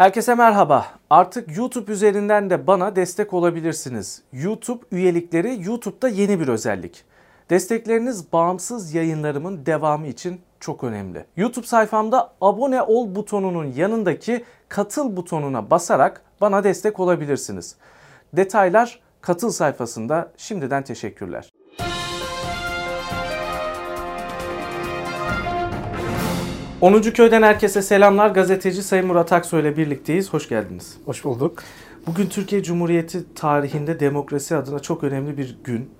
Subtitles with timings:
[0.00, 0.86] Herkese merhaba.
[1.10, 4.22] Artık YouTube üzerinden de bana destek olabilirsiniz.
[4.32, 7.04] YouTube üyelikleri YouTube'da yeni bir özellik.
[7.50, 11.24] Destekleriniz bağımsız yayınlarımın devamı için çok önemli.
[11.36, 17.76] YouTube sayfamda abone ol butonunun yanındaki katıl butonuna basarak bana destek olabilirsiniz.
[18.32, 21.49] Detaylar katıl sayfasında şimdiden teşekkürler.
[26.80, 27.02] 10.
[27.02, 28.30] Köy'den herkese selamlar.
[28.30, 30.32] Gazeteci Sayın Murat Aksoy ile birlikteyiz.
[30.32, 30.96] Hoş geldiniz.
[31.04, 31.62] Hoş bulduk.
[32.06, 35.90] Bugün Türkiye Cumhuriyeti tarihinde demokrasi adına çok önemli bir gün.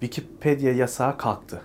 [0.00, 1.62] Wikipedia yasağı kalktı.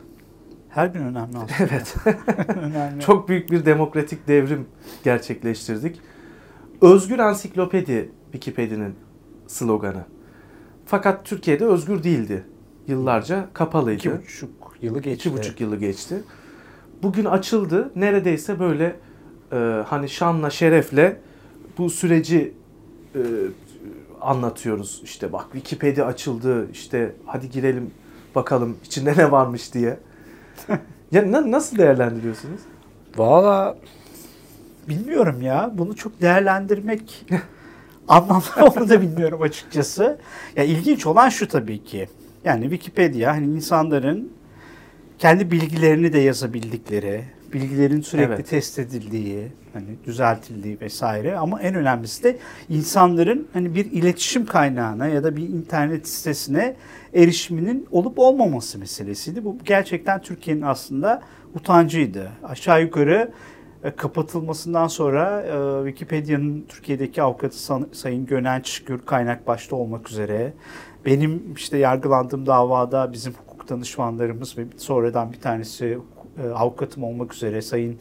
[0.70, 1.54] Her gün önemli aslında.
[1.60, 1.96] Evet.
[2.62, 3.02] önemli.
[3.02, 4.68] Çok büyük bir demokratik devrim
[5.04, 6.02] gerçekleştirdik.
[6.82, 8.96] Özgür ansiklopedi Wikipedia'nın
[9.48, 10.06] sloganı.
[10.86, 12.44] Fakat Türkiye'de özgür değildi.
[12.88, 13.98] Yıllarca kapalıydı.
[13.98, 14.50] İki buçuk
[14.82, 15.30] yılı geçti.
[15.30, 16.24] İki buçuk yılı geçti.
[17.04, 17.92] Bugün açıldı.
[17.96, 18.96] Neredeyse böyle
[19.52, 21.18] e, hani şanla şerefle
[21.78, 22.54] bu süreci
[23.16, 23.22] e,
[24.22, 25.02] anlatıyoruz.
[25.04, 26.72] İşte bak Wikipedia açıldı.
[26.72, 27.92] İşte hadi girelim
[28.36, 30.00] bakalım içinde ne varmış diye.
[31.12, 32.62] ya na, nasıl değerlendiriyorsunuz?
[33.18, 33.78] Valla
[34.90, 35.72] bilmiyorum ya.
[35.74, 37.26] Bunu çok değerlendirmek
[38.08, 40.20] anlamlı onu da bilmiyorum açıkçası.
[40.56, 42.10] Ya ilginç olan şu tabii ki.
[42.44, 44.39] Yani Wikipedia hani insanların
[45.20, 48.48] kendi bilgilerini de yazabildikleri, bilgilerin sürekli evet.
[48.48, 52.38] test edildiği, hani düzeltildiği vesaire ama en önemlisi de
[52.70, 56.76] insanların hani bir iletişim kaynağına ya da bir internet sitesine
[57.14, 59.46] erişiminin olup olmaması meselesiydi.
[59.46, 61.22] Bu gerçekten Türkiye'nin aslında
[61.56, 62.32] utancıydı.
[62.44, 63.32] Aşağı yukarı
[63.84, 67.58] e, kapatılmasından sonra e, Wikipedia'nın Türkiye'deki avukatı
[67.92, 70.54] Sayın Gönenç Gür kaynak başta olmak üzere
[71.06, 73.34] benim işte yargılandığım davada bizim
[73.70, 75.98] danışmanlarımız ve sonradan bir tanesi
[76.44, 77.98] e, avukatım olmak üzere Sayın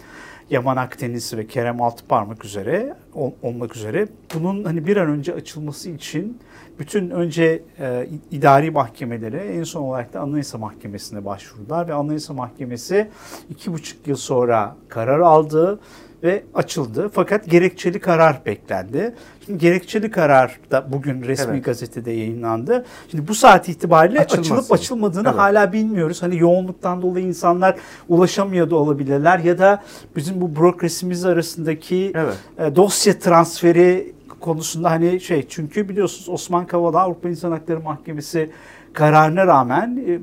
[0.51, 2.97] Yaman Akdeniz ve Kerem Altıparmak üzere
[3.43, 4.09] olmak üzere.
[4.35, 6.39] Bunun hani bir an önce açılması için
[6.79, 13.09] bütün önce e, idari mahkemelere en son olarak da Anayasa Mahkemesi'ne başvurdular ve Anayasa Mahkemesi
[13.51, 15.81] iki buçuk yıl sonra karar aldı
[16.23, 17.11] ve açıldı.
[17.13, 19.15] Fakat gerekçeli karar beklendi.
[19.47, 21.65] Şimdi gerekçeli karar da bugün resmi evet.
[21.65, 22.85] gazetede yayınlandı.
[23.11, 24.55] Şimdi bu saat itibariyle Açılmasın.
[24.55, 25.39] açılıp açılmadığını evet.
[25.39, 26.23] hala bilmiyoruz.
[26.23, 27.77] Hani yoğunluktan dolayı insanlar
[28.09, 29.83] ulaşamıyor da olabilirler ya da
[30.17, 32.35] bizim bu bürokrasimiz arasındaki evet.
[32.59, 38.51] E, dosya transferi konusunda hani şey çünkü biliyorsunuz Osman Kavala Avrupa İnsan Hakları Mahkemesi
[38.93, 40.21] kararına rağmen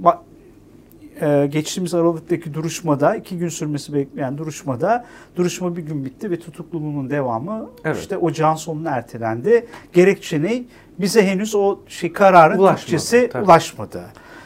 [1.21, 5.05] e, geçtiğimiz Aralık'taki duruşmada iki gün sürmesi bekleyen duruşmada
[5.35, 7.97] duruşma bir gün bitti ve tutukluluğunun devamı evet.
[7.97, 9.67] işte ocağın sonuna ertelendi.
[9.93, 10.63] Gerekçe ne?
[10.99, 13.45] Bize henüz o şey kararın ulaşmadı, Türkçesi tabii.
[13.45, 14.03] ulaşmadı.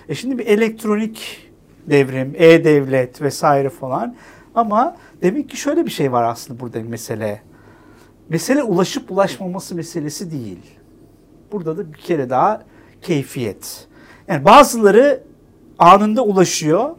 [0.10, 1.50] E şimdi bir elektronik
[1.90, 4.16] devrim, e-devlet vesaire falan
[4.56, 7.42] ama demek ki şöyle bir şey var aslında burada mesele.
[8.30, 10.60] Mesele ulaşıp ulaşmaması meselesi değil.
[11.52, 12.62] Burada da bir kere daha
[13.02, 13.88] keyfiyet.
[14.28, 15.29] Yani bazıları
[15.80, 16.90] anında ulaşıyor.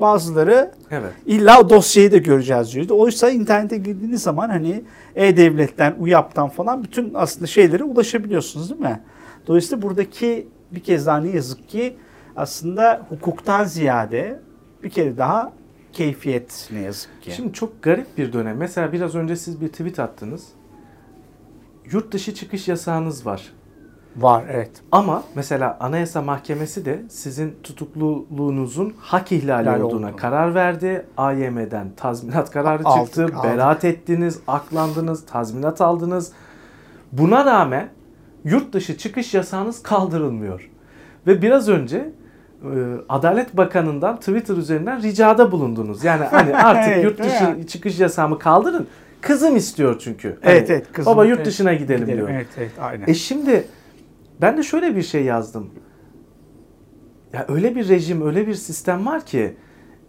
[0.00, 1.12] Bazıları evet.
[1.26, 2.90] illa o dosyayı da göreceğiz diyor.
[2.90, 4.84] Oysa internete girdiğiniz zaman hani
[5.14, 9.00] e-devletten, UYAP'tan falan bütün aslında şeylere ulaşabiliyorsunuz değil mi?
[9.46, 11.96] Dolayısıyla buradaki bir kez daha ne yazık ki
[12.36, 14.40] aslında hukuktan ziyade
[14.82, 15.52] bir kere daha
[15.92, 17.30] keyfiyet ne yazık ki.
[17.30, 18.56] Şimdi çok garip bir dönem.
[18.56, 20.48] Mesela biraz önce siz bir tweet attınız.
[21.92, 23.52] Yurt dışı çıkış yasağınız var.
[24.16, 24.70] Var evet.
[24.92, 30.16] Ama mesela Anayasa Mahkemesi de sizin tutukluluğunuzun hak ihlali İhlal olduğuna oldu.
[30.16, 31.06] karar verdi.
[31.16, 33.24] AYM'den tazminat kararı aldık, çıktı.
[33.24, 33.44] Aldık.
[33.44, 36.32] Beraat ettiniz, aklandınız, tazminat aldınız.
[37.12, 37.88] Buna rağmen
[38.44, 40.70] yurt dışı çıkış yasağınız kaldırılmıyor.
[41.26, 41.96] Ve biraz önce
[42.62, 42.70] e,
[43.08, 46.04] Adalet Bakanı'ndan Twitter üzerinden ricada bulundunuz.
[46.04, 48.86] Yani hani artık yurt dışı çıkış yasağımı kaldırın.
[49.20, 50.28] Kızım istiyor çünkü.
[50.42, 50.86] Hani, evet evet.
[50.92, 52.28] Kızım, baba yurt dışına gidelim, gidelim diyor.
[52.30, 53.06] Evet evet aynen.
[53.06, 53.64] E şimdi
[54.42, 55.70] ben de şöyle bir şey yazdım.
[57.32, 59.56] Ya öyle bir rejim, öyle bir sistem var ki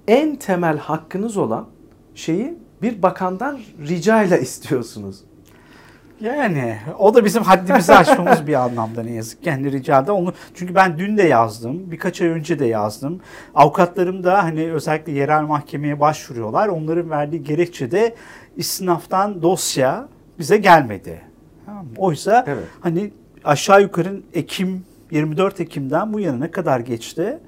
[0.07, 1.67] en temel hakkınız olan
[2.15, 5.23] şeyi bir bakandan rica ile istiyorsunuz.
[6.21, 9.49] Yani o da bizim haddimizi aşmamız bir anlamda ne yazık ki.
[9.49, 13.21] Yani ricada onu çünkü ben dün de yazdım, birkaç ay önce de yazdım.
[13.55, 16.67] Avukatlarım da hani özellikle yerel mahkemeye başvuruyorlar.
[16.67, 18.15] Onların verdiği gerekçe de
[18.57, 20.07] istinaftan dosya
[20.39, 21.21] bize gelmedi.
[21.97, 22.63] Oysa evet.
[22.81, 23.11] hani
[23.45, 27.39] aşağı yukarı Ekim 24 Ekim'den bu yana ne kadar geçti?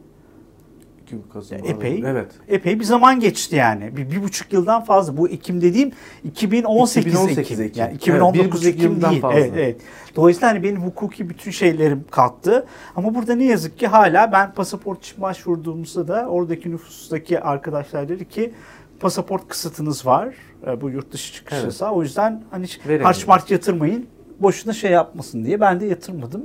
[1.03, 2.31] Ekim, Kasım, epey, evet.
[2.47, 3.97] epey bir zaman geçti yani.
[3.97, 5.17] Bir, bir buçuk yıldan fazla.
[5.17, 5.91] Bu Ekim dediğim
[6.23, 7.65] 2018, 2018 Ekim.
[7.65, 7.81] Ekim.
[7.81, 9.21] Yani 2019 evet, Ekim değil.
[9.21, 9.39] Fazla.
[9.39, 9.81] Evet, evet.
[10.15, 12.65] Dolayısıyla hani benim hukuki bütün şeylerim kalktı.
[12.95, 18.29] Ama burada ne yazık ki hala ben pasaport için başvurduğumuzda da oradaki nüfustaki arkadaşlar dedi
[18.29, 18.53] ki
[18.99, 20.35] pasaport kısıtınız var.
[20.67, 21.65] e, bu yurt dışı çıkış evet.
[21.65, 21.91] yasağı.
[21.91, 22.67] O yüzden hani
[23.03, 24.07] harç març yatırmayın
[24.39, 26.43] boşuna şey yapmasın diye ben de yatırmadım.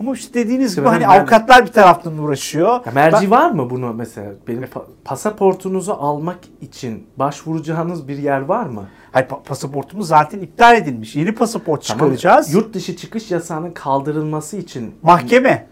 [0.00, 2.86] Ama işte dediğiniz gibi hani avukatlar bir taraftan uğraşıyor.
[2.86, 3.30] Ya merci ben...
[3.30, 4.32] var mı bunu mesela?
[4.48, 8.88] Benim pa- pasaportunuzu almak için başvuracağınız bir yer var mı?
[9.12, 11.16] Hayır pa- pasaportumuz zaten iptal edilmiş.
[11.16, 11.98] Yeni pasaport tamam.
[11.98, 12.54] çıkaracağız.
[12.54, 15.66] Yurt dışı çıkış yasağının kaldırılması için mahkeme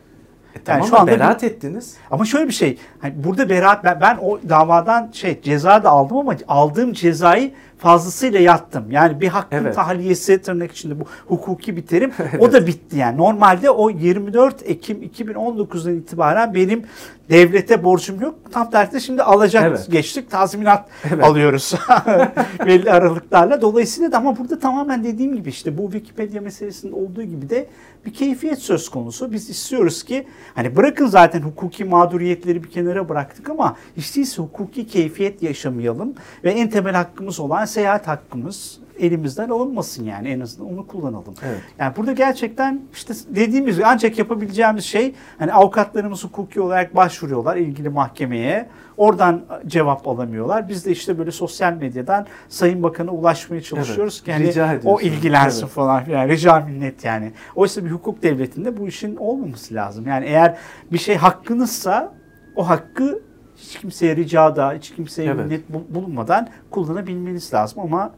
[0.56, 1.97] e tamam yani şu anda beraat bir, ettiniz.
[2.11, 2.79] Ama şöyle bir şey.
[2.99, 8.41] Hani burada beraat ben, ben o davadan şey ceza da aldım ama aldığım cezayı fazlasıyla
[8.41, 8.91] yattım.
[8.91, 9.75] Yani bir hakkın evet.
[9.75, 12.12] tahliyesi tırnak içinde bu hukuki bir terim.
[12.19, 12.35] evet.
[12.43, 13.17] O da bitti yani.
[13.17, 16.82] Normalde o 24 Ekim 2019'dan itibaren benim
[17.31, 18.34] devlete borcum yok.
[18.52, 19.87] Tam tersine şimdi alacak evet.
[19.90, 20.31] geçtik.
[20.31, 21.25] Tazminat evet.
[21.25, 21.75] alıyoruz.
[22.67, 23.62] Belli aralıklarla.
[23.62, 27.67] Dolayısıyla da ama burada tamamen dediğim gibi işte bu Wikipedia meselesinde olduğu gibi de
[28.06, 29.32] bir keyfiyet söz konusu.
[29.32, 34.87] Biz istiyoruz ki hani bırakın zaten hukuki mağduriyetleri bir kenara bıraktık ama hiç değilse hukuki
[34.87, 36.14] keyfiyet yaşamayalım
[36.44, 41.34] ve en temel hakkımız olan seyahat hakkımız elimizden alınmasın yani en azından onu kullanalım.
[41.46, 41.60] Evet.
[41.78, 48.69] Yani burada gerçekten işte dediğimiz ancak yapabileceğimiz şey hani avukatlarımız hukuki olarak başvuruyorlar ilgili mahkemeye.
[48.96, 50.69] Oradan cevap alamıyorlar.
[50.69, 54.54] Biz de işte böyle sosyal medyadan Sayın Bakan'a ulaşmaya çalışıyoruz evet.
[54.54, 55.75] ki hani o ilgilensin evet.
[55.75, 57.32] falan yani rica minnet yani.
[57.54, 60.06] Oysa bir hukuk devletinde bu işin olmaması lazım.
[60.06, 60.56] Yani eğer
[60.93, 62.12] bir şey hakkınızsa
[62.56, 63.22] o hakkı
[63.56, 65.44] hiç kimseye ricada, hiç kimseye evet.
[65.44, 65.62] minnet
[65.94, 68.12] bulunmadan kullanabilmeniz lazım ama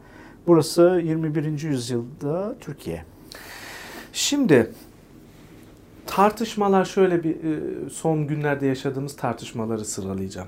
[0.47, 1.61] burası 21.
[1.61, 3.05] yüzyılda Türkiye.
[4.13, 4.71] Şimdi
[6.07, 10.47] tartışmalar şöyle bir e, son günlerde yaşadığımız tartışmaları sıralayacağım.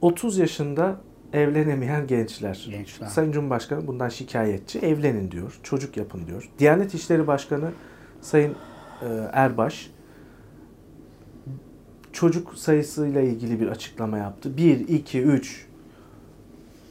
[0.00, 1.00] 30 yaşında
[1.32, 2.66] evlenemeyen gençler.
[2.70, 3.06] gençler.
[3.06, 4.78] Sayın Cumhurbaşkanı bundan şikayetçi.
[4.78, 5.60] Evlenin diyor.
[5.62, 6.50] Çocuk yapın diyor.
[6.58, 7.70] Diyanet İşleri Başkanı
[8.20, 8.54] Sayın
[9.02, 9.90] e, Erbaş
[12.12, 14.56] çocuk sayısıyla ilgili bir açıklama yaptı.
[14.56, 15.66] 1, 2, 3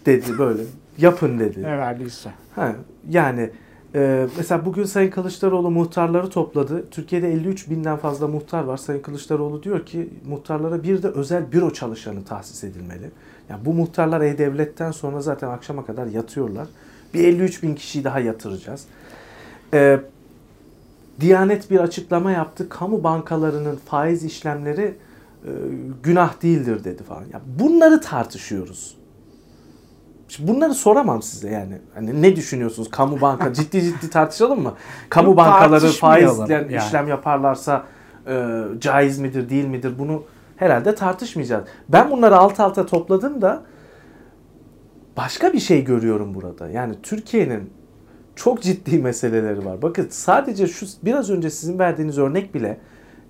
[0.05, 0.63] dedi böyle.
[1.01, 1.63] Yapın dedi.
[1.63, 2.29] Ne verdiyse.
[2.55, 2.75] Ha,
[3.09, 3.49] yani
[3.95, 6.89] e, mesela bugün Sayın Kılıçdaroğlu muhtarları topladı.
[6.91, 8.77] Türkiye'de 53 binden fazla muhtar var.
[8.77, 13.11] Sayın Kılıçdaroğlu diyor ki muhtarlara bir de özel büro çalışanı tahsis edilmeli.
[13.49, 16.67] Yani bu muhtarlar E-Devlet'ten sonra zaten akşama kadar yatıyorlar.
[17.13, 18.85] Bir 53 bin kişiyi daha yatıracağız.
[19.73, 19.99] E,
[21.19, 22.69] Diyanet bir açıklama yaptı.
[22.69, 24.95] Kamu bankalarının faiz işlemleri
[25.45, 25.51] e,
[26.03, 27.23] günah değildir dedi falan.
[27.33, 28.98] Ya bunları tartışıyoruz.
[30.29, 31.77] Şimdi bunları soramam size yani.
[31.93, 32.91] Hani ne düşünüyorsunuz?
[32.91, 34.73] Kamu banka ciddi ciddi tartışalım mı?
[35.09, 36.75] Kamu bankaları faizle yani.
[36.75, 37.85] işlem yaparlarsa
[38.27, 39.93] e, caiz midir, değil midir?
[39.99, 40.23] Bunu
[40.55, 41.63] herhalde tartışmayacağız.
[41.89, 43.63] Ben bunları alt alta topladım da
[45.17, 46.69] başka bir şey görüyorum burada.
[46.69, 47.73] Yani Türkiye'nin
[48.35, 49.81] çok ciddi meseleleri var.
[49.81, 52.77] Bakın sadece şu biraz önce sizin verdiğiniz örnek bile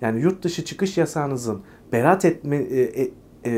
[0.00, 1.62] yani yurt dışı çıkış yasağınızın
[1.92, 3.10] beraat etme, e, e,
[3.44, 3.50] e,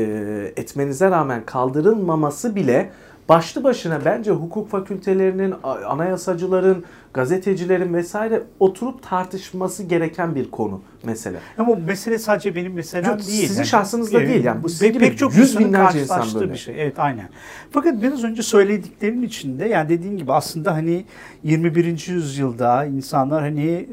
[0.55, 2.91] etmenize rağmen kaldırılmaması bile
[3.29, 5.53] başlı başına bence hukuk fakültelerinin,
[5.87, 6.83] anayasacıların,
[7.13, 11.39] gazetecilerin vesaire oturup tartışması gereken bir konu mesela.
[11.57, 13.47] Ama bu mesele sadece benim meselem Yok, değil.
[13.47, 13.67] Sizin yani.
[13.67, 14.63] şahsınızda evet, değil yani.
[14.63, 16.51] Bu sizin pek çok yüz binlerce insan böyle.
[16.51, 16.81] bir şey.
[16.81, 17.29] Evet aynen.
[17.71, 21.05] Fakat biraz önce söylediklerimin içinde yani dediğim gibi aslında hani
[21.43, 22.07] 21.
[22.07, 23.89] yüzyılda insanlar hani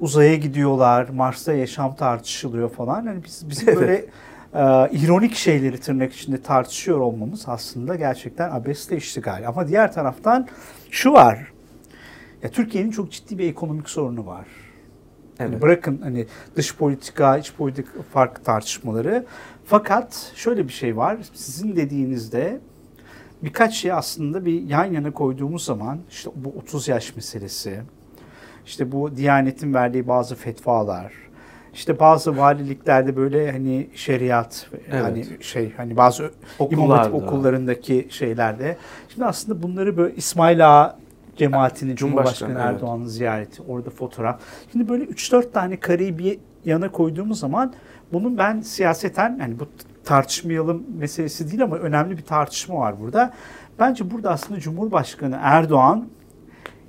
[0.00, 3.06] uzaya gidiyorlar, Mars'ta yaşam tartışılıyor falan.
[3.06, 4.04] Yani biz bizim böyle
[4.56, 9.44] e, ironik şeyleri tırnak içinde tartışıyor olmamız aslında gerçekten abesle iştigal.
[9.48, 10.48] Ama diğer taraftan
[10.90, 11.52] şu var.
[12.42, 14.46] Ya Türkiye'nin çok ciddi bir ekonomik sorunu var.
[15.38, 15.52] Evet.
[15.52, 19.26] Yani bırakın hani dış politika, iç politika farklı tartışmaları.
[19.64, 21.16] Fakat şöyle bir şey var.
[21.34, 22.60] Sizin dediğinizde
[23.42, 27.80] birkaç şey aslında bir yan yana koyduğumuz zaman işte bu 30 yaş meselesi,
[28.66, 31.12] işte bu Diyanet'in verdiği bazı fetvalar,
[31.76, 35.02] işte bazı valiliklerde böyle hani şeriat evet.
[35.02, 36.30] hani şey hani bazı
[36.70, 38.76] imam okullarındaki şeylerde.
[39.08, 40.98] Şimdi aslında bunları böyle İsmail Ağa
[41.36, 43.12] cemaatini Cumhurbaşkanı, Cumhurbaşkanı Erdoğan'ın evet.
[43.12, 44.40] ziyareti, orada fotoğraf.
[44.72, 47.74] Şimdi böyle 3-4 tane kareyi bir yana koyduğumuz zaman
[48.12, 49.66] bunun ben siyaseten yani bu
[50.04, 53.32] tartışmayalım meselesi değil ama önemli bir tartışma var burada.
[53.78, 56.08] Bence burada aslında Cumhurbaşkanı Erdoğan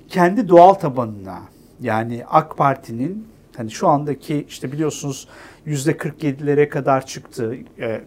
[0.08, 1.38] kendi doğal tabanına
[1.80, 5.28] yani AK Parti'nin hani şu andaki işte biliyorsunuz
[5.64, 7.56] yüzde 47'lere kadar çıktı,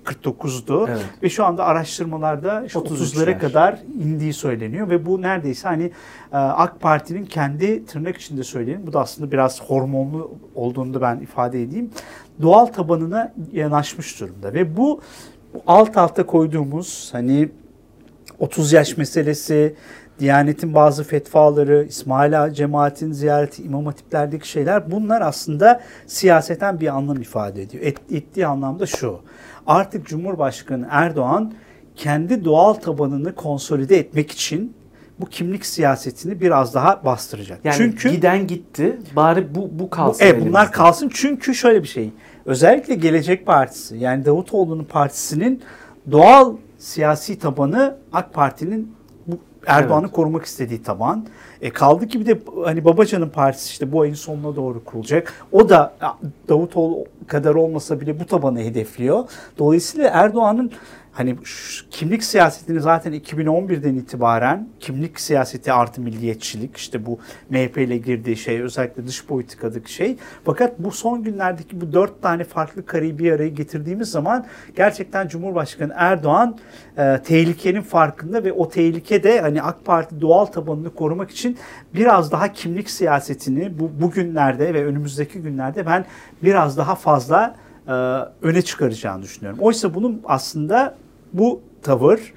[0.05, 1.05] 49'du e, evet.
[1.24, 5.84] ve şu anda araştırmalarda işte 30'lara kadar indiği söyleniyor ve bu neredeyse hani
[6.34, 8.88] e, AK Parti'nin kendi tırnak içinde söyleyelim.
[8.88, 11.89] Bu da aslında biraz hormonlu olduğunu da ben ifade edeyim.
[12.41, 15.01] Doğal tabanına yanaşmış durumda ve bu,
[15.53, 17.50] bu alt alta koyduğumuz hani
[18.39, 19.75] 30 yaş meselesi,
[20.22, 27.62] Diyanet'in bazı fetvaları, İsmaila cemaatin ziyareti, imam hatiplerdeki şeyler bunlar aslında siyaseten bir anlam ifade
[27.62, 27.84] ediyor.
[27.84, 29.20] Et, ettiği anlamda şu.
[29.68, 31.54] Artık Cumhurbaşkanı Erdoğan
[31.96, 34.74] kendi doğal tabanını konsolide etmek için
[35.20, 37.60] bu kimlik siyasetini biraz daha bastıracak.
[37.63, 39.00] Yani çünkü giden gitti.
[39.16, 40.25] Bari bu bu kalsın.
[40.25, 42.10] Bu, evet bunlar kalsın çünkü şöyle bir şey.
[42.46, 45.62] Özellikle Gelecek Partisi yani Davutoğlu'nun partisinin
[46.12, 49.00] doğal siyasi tabanı AK Parti'nin
[49.68, 50.15] Erdoğan'ı evet.
[50.15, 51.25] korumak istediği taban.
[51.62, 55.34] E kaldı ki bir de hani Babacan'ın partisi işte bu ayın sonuna doğru kurulacak.
[55.51, 55.94] O da
[56.50, 59.24] Davutoğlu kadar olmasa bile bu tabanı hedefliyor.
[59.58, 60.72] Dolayısıyla Erdoğan'ın
[61.12, 61.36] hani
[61.91, 68.62] kimlik siyasetini zaten 2011'den itibaren kimlik siyaseti artı milliyetçilik işte bu MHP ile girdiği şey
[68.62, 70.18] özellikle dış politikadaki şey.
[70.46, 75.94] Fakat bu son günlerdeki bu dört tane farklı kareyi bir araya getirdiğimiz zaman gerçekten Cumhurbaşkanı
[75.96, 76.58] Erdoğan
[76.98, 81.58] e, tehlikenin farkında ve o tehlike de hani AK Parti doğal tabanını korumak için
[81.94, 86.06] biraz daha kimlik siyasetini bu bugünlerde ve önümüzdeki günlerde ben
[86.44, 87.56] biraz daha fazla
[87.88, 87.91] e,
[88.41, 89.60] öne çıkaracağını düşünüyorum.
[89.62, 90.96] Oysa bunun aslında
[91.33, 92.33] bu tavır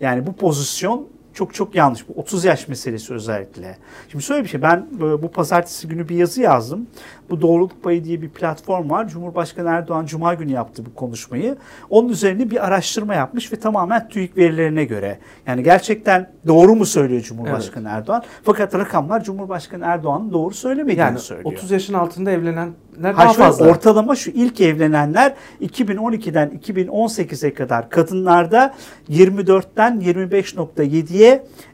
[0.00, 1.08] yani bu pozisyon
[1.38, 2.08] çok çok yanlış.
[2.08, 3.76] Bu 30 yaş meselesi özellikle.
[4.08, 6.86] Şimdi şöyle bir şey ben e, bu pazartesi günü bir yazı yazdım.
[7.30, 9.08] Bu Doğruluk Payı diye bir platform var.
[9.08, 11.56] Cumhurbaşkanı Erdoğan Cuma günü yaptı bu konuşmayı.
[11.90, 15.18] Onun üzerine bir araştırma yapmış ve tamamen TÜİK verilerine göre.
[15.46, 17.98] Yani gerçekten doğru mu söylüyor Cumhurbaşkanı evet.
[17.98, 18.22] Erdoğan?
[18.42, 21.52] Fakat rakamlar Cumhurbaşkanı Erdoğan'ın doğru söylemediğini yani söylüyor.
[21.52, 23.68] 30 yaşın altında evlenenler daha fazla.
[23.68, 28.74] Ortalama şu ilk evlenenler 2012'den 2018'e kadar kadınlarda
[29.10, 31.27] 24'ten 25.7'ye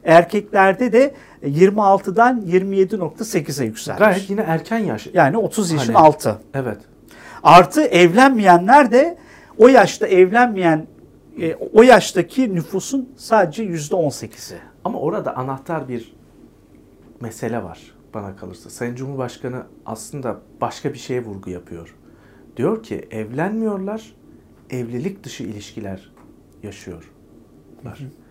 [0.05, 3.99] erkeklerde de 26'dan 27.8'e yükselmiş.
[3.99, 5.09] Gayet yine erken yaş.
[5.15, 6.39] Yani 30 yaşın hani, altı.
[6.55, 6.79] Evet.
[7.43, 9.19] Artı evlenmeyenler de
[9.59, 10.87] o yaşta evlenmeyen
[11.41, 14.59] e, o yaştaki nüfusun sadece yüzde 18'i.
[14.85, 16.15] Ama orada anahtar bir
[17.21, 18.71] mesele var bana kalırsa.
[18.71, 21.95] Sayın Cumhurbaşkanı aslında başka bir şeye vurgu yapıyor.
[22.57, 24.15] Diyor ki evlenmiyorlar,
[24.71, 26.13] evlilik dışı ilişkiler
[26.63, 27.11] yaşıyorlar.
[27.83, 28.24] Hı hı.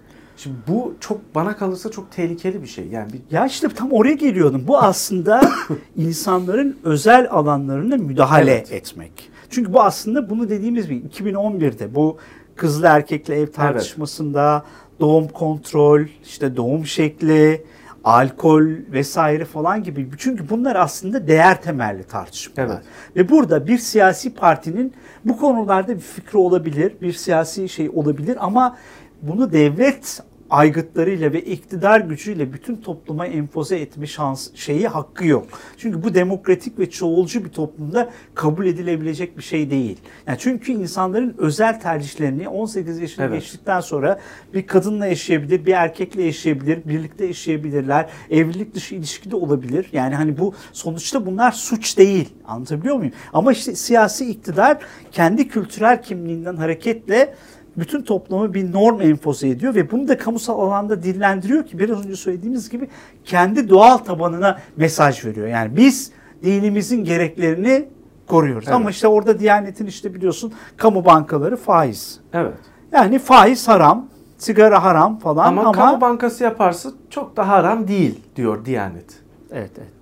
[0.43, 2.87] Şimdi bu çok bana kalırsa çok tehlikeli bir şey.
[2.87, 3.21] Yani bir...
[3.31, 4.63] Ya işte tam oraya geliyordum.
[4.67, 5.41] Bu aslında
[5.97, 8.71] insanların özel alanlarına müdahale evet.
[8.71, 9.29] etmek.
[9.49, 12.17] Çünkü bu aslında bunu dediğimiz bir 2011'de bu
[12.55, 14.99] kızlı erkekli ev tartışmasında evet.
[14.99, 17.65] doğum kontrol, işte doğum şekli,
[18.03, 20.09] alkol vesaire falan gibi.
[20.17, 22.67] Çünkü bunlar aslında değer temelli tartışmalar.
[22.67, 22.81] Evet.
[23.15, 24.93] Ve burada bir siyasi partinin
[25.25, 28.77] bu konularda bir fikri olabilir, bir siyasi şey olabilir ama
[29.21, 30.23] bunu devlet
[30.53, 35.47] aygıtlarıyla ve iktidar gücüyle bütün topluma empoze etme şans şeyi hakkı yok.
[35.77, 39.97] Çünkü bu demokratik ve çoğulcu bir toplumda kabul edilebilecek bir şey değil.
[40.27, 43.41] Yani çünkü insanların özel tercihlerini 18 yaşına evet.
[43.41, 44.19] geçtikten sonra
[44.53, 48.09] bir kadınla yaşayabilir, bir erkekle yaşayabilir, birlikte yaşayabilirler.
[48.29, 49.89] Evlilik dışı ilişki de olabilir.
[49.91, 52.29] Yani hani bu sonuçta bunlar suç değil.
[52.45, 53.13] Anlatabiliyor muyum?
[53.33, 54.77] Ama işte siyasi iktidar
[55.11, 57.35] kendi kültürel kimliğinden hareketle
[57.77, 62.15] bütün toplumu bir norm empoze ediyor ve bunu da kamusal alanda dillendiriyor ki biraz önce
[62.15, 62.87] söylediğimiz gibi
[63.25, 65.47] kendi doğal tabanına mesaj veriyor.
[65.47, 66.11] Yani biz
[66.43, 67.87] dinimizin gereklerini
[68.27, 68.67] koruyoruz.
[68.67, 68.75] Evet.
[68.75, 72.19] Ama işte orada Diyanet'in işte biliyorsun kamu bankaları faiz.
[72.33, 72.53] Evet.
[72.91, 78.19] Yani faiz haram, sigara haram falan ama, ama kamu bankası yaparsa çok da haram değil
[78.35, 79.21] diyor Diyanet.
[79.51, 79.93] Evet, evet.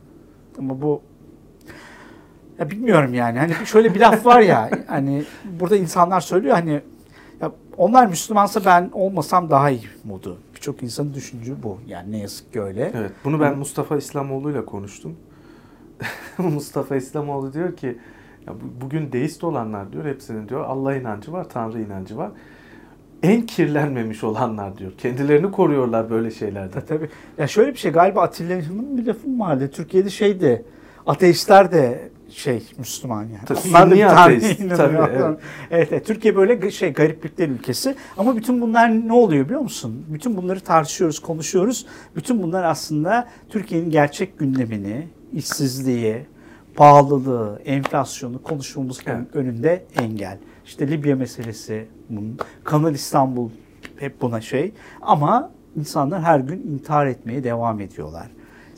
[0.59, 1.01] Ama bu
[2.59, 3.39] ya bilmiyorum yani.
[3.39, 5.23] Hani şöyle bir laf var ya hani
[5.59, 6.81] burada insanlar söylüyor hani
[7.77, 10.37] onlar Müslümansa ben olmasam daha iyi modu.
[10.55, 11.77] Birçok insanın düşüncü bu.
[11.87, 12.91] Yani ne yazık ki öyle.
[12.95, 13.11] Evet.
[13.25, 15.15] Bunu ben Mustafa İslamoğlu ile konuştum.
[16.37, 17.97] Mustafa İslamoğlu diyor ki
[18.47, 22.31] ya bugün deist olanlar diyor hepsinin diyor Allah inancı var, Tanrı inancı var.
[23.23, 24.91] En kirlenmemiş olanlar diyor.
[24.97, 26.85] Kendilerini koruyorlar böyle şeylerde.
[26.85, 27.09] Tabii.
[27.37, 29.71] Ya şöyle bir şey galiba Atilla'nın bir lafı vardı.
[29.73, 30.65] Türkiye'de şeydi
[31.05, 33.45] ateistler de şey Müslüman yani.
[33.45, 34.59] Tabii, Onlar da bir ateist.
[34.77, 35.39] Tabii, evet.
[35.71, 36.05] evet, evet.
[36.05, 37.95] Türkiye böyle şey gariplikler ülkesi.
[38.17, 40.05] Ama bütün bunlar ne oluyor biliyor musun?
[40.09, 41.85] Bütün bunları tartışıyoruz, konuşuyoruz.
[42.15, 46.25] Bütün bunlar aslında Türkiye'nin gerçek gündemini, işsizliği,
[46.75, 49.21] pahalılığı, enflasyonu konuşmamız evet.
[49.33, 50.37] önünde engel.
[50.65, 53.49] İşte Libya meselesi, bunun, Kanal İstanbul
[53.97, 54.71] hep buna şey.
[55.01, 58.27] Ama insanlar her gün intihar etmeye devam ediyorlar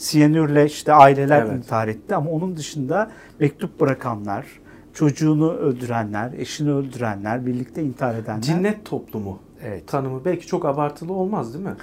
[0.03, 1.57] siyanürle işte aileler evet.
[1.57, 4.45] intihar etti ama onun dışında mektup bırakanlar,
[4.93, 8.41] çocuğunu öldürenler, eşini öldürenler, birlikte intihar edenler.
[8.41, 9.87] Cinnet toplumu evet.
[9.87, 11.75] tanımı belki çok abartılı olmaz değil mi?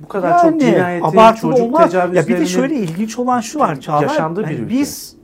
[0.00, 1.94] Bu kadar yani, çok cinayeti, abartılı çocuk olmaz.
[1.94, 4.02] Ya bir de şöyle ilginç olan şu var Çağlar.
[4.02, 4.70] Yaşandığı bir yani ülke.
[4.70, 5.16] Biz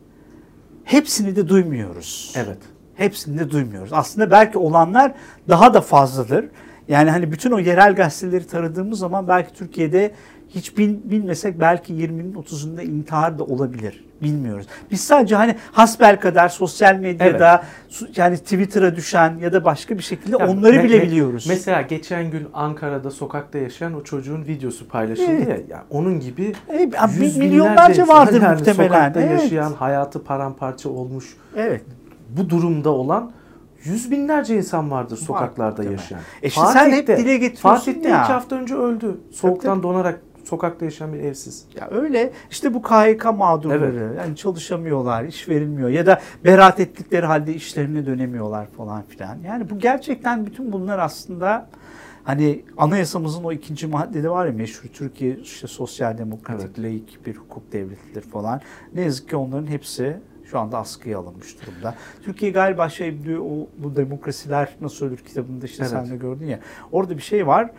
[0.84, 2.32] hepsini de duymuyoruz.
[2.36, 2.58] Evet.
[2.94, 3.92] Hepsini de duymuyoruz.
[3.92, 5.12] Aslında belki olanlar
[5.48, 6.44] daha da fazladır.
[6.88, 10.12] Yani hani bütün o yerel gazeteleri taradığımız zaman belki Türkiye'de
[10.54, 14.04] hiç bil, bilmesek belki 20'nin 30'unda intihar da olabilir.
[14.22, 14.66] Bilmiyoruz.
[14.90, 17.64] Biz sadece hani hasbel kadar sosyal medyada
[18.02, 18.18] evet.
[18.18, 21.46] yani Twitter'a düşen ya da başka bir şekilde yani onları me- bile biliyoruz.
[21.48, 25.48] Mesela geçen gün Ankara'da sokakta yaşayan o çocuğun videosu paylaşıldı evet.
[25.48, 25.76] ya.
[25.76, 28.88] Yani onun gibi evet, yüz milyonlarca vardır yani muhtemelen.
[28.88, 29.42] Sokakta evet.
[29.42, 31.36] yaşayan, hayatı paramparça olmuş.
[31.56, 31.82] Evet.
[32.28, 33.32] Bu durumda olan
[33.84, 36.20] yüz binlerce insan vardır sokaklarda Var, yaşayan.
[36.42, 38.22] E işte sen hep dile getiriyorsun Fatih'te ya.
[38.22, 39.20] iki hafta önce öldü.
[39.32, 41.66] Soğuktan donarak sokakta yaşayan bir evsiz.
[41.80, 44.18] Ya öyle işte bu KHK mağdurları evet.
[44.18, 49.38] yani çalışamıyorlar, iş verilmiyor ya da beraat ettikleri halde işlerine dönemiyorlar falan filan.
[49.46, 51.68] Yani bu gerçekten bütün bunlar aslında
[52.24, 56.78] hani anayasamızın o ikinci maddede var ya meşhur Türkiye işte sosyal demokratik, evet.
[56.78, 58.60] laik bir hukuk devletidir falan.
[58.94, 60.16] Ne yazık ki onların hepsi
[60.50, 61.94] şu anda askıya alınmış durumda.
[62.22, 65.90] Türkiye galiba şey diyor o bu demokrasiler nasıl ölür kitabında işte evet.
[65.90, 66.60] sen de gördün ya.
[66.92, 67.70] Orada bir şey var.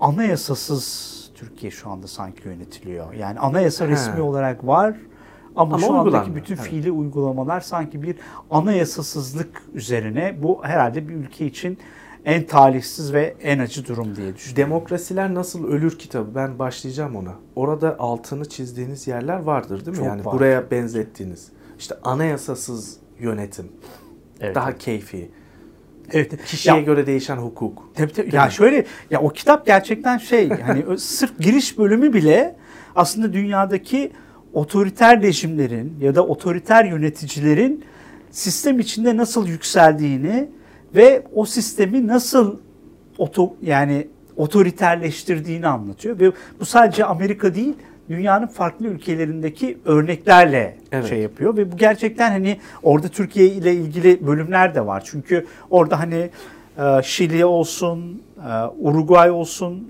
[0.00, 3.12] Anayasasız Türkiye şu anda sanki yönetiliyor.
[3.12, 3.88] Yani anayasa He.
[3.88, 4.96] resmi olarak var
[5.56, 6.64] ama, ama şu andaki bütün evet.
[6.64, 8.16] fiili uygulamalar sanki bir
[8.50, 10.36] anayasasızlık üzerine.
[10.42, 11.78] Bu herhalde bir ülke için
[12.24, 14.72] en talihsiz ve en acı durum diye düşünüyorum.
[14.72, 16.34] Demokrasiler Nasıl Ölür kitabı.
[16.34, 17.34] Ben başlayacağım ona.
[17.56, 19.96] Orada altını çizdiğiniz yerler vardır değil mi?
[19.96, 20.34] Çok yani var.
[20.34, 21.48] buraya benzettiğiniz.
[21.78, 23.72] İşte anayasasız yönetim.
[24.40, 24.54] Evet.
[24.54, 25.30] Daha keyfi.
[26.12, 26.44] Evet.
[26.44, 27.90] Kişiye ya, göre değişen hukuk.
[27.94, 28.36] Tabii, tabii.
[28.36, 28.52] Ya mi?
[28.52, 32.56] şöyle ya o kitap gerçekten şey hani sırf giriş bölümü bile
[32.96, 34.12] aslında dünyadaki
[34.52, 37.84] otoriter rejimlerin ya da otoriter yöneticilerin
[38.30, 40.48] sistem içinde nasıl yükseldiğini
[40.94, 42.58] ve o sistemi nasıl
[43.18, 47.74] oto yani otoriterleştirdiğini anlatıyor ve bu sadece Amerika değil
[48.08, 51.08] dünyanın farklı ülkelerindeki örneklerle evet.
[51.08, 55.02] şey yapıyor ve bu gerçekten hani orada Türkiye ile ilgili bölümler de var.
[55.06, 56.30] Çünkü orada hani
[56.78, 59.88] e, Şili olsun, e, Uruguay olsun,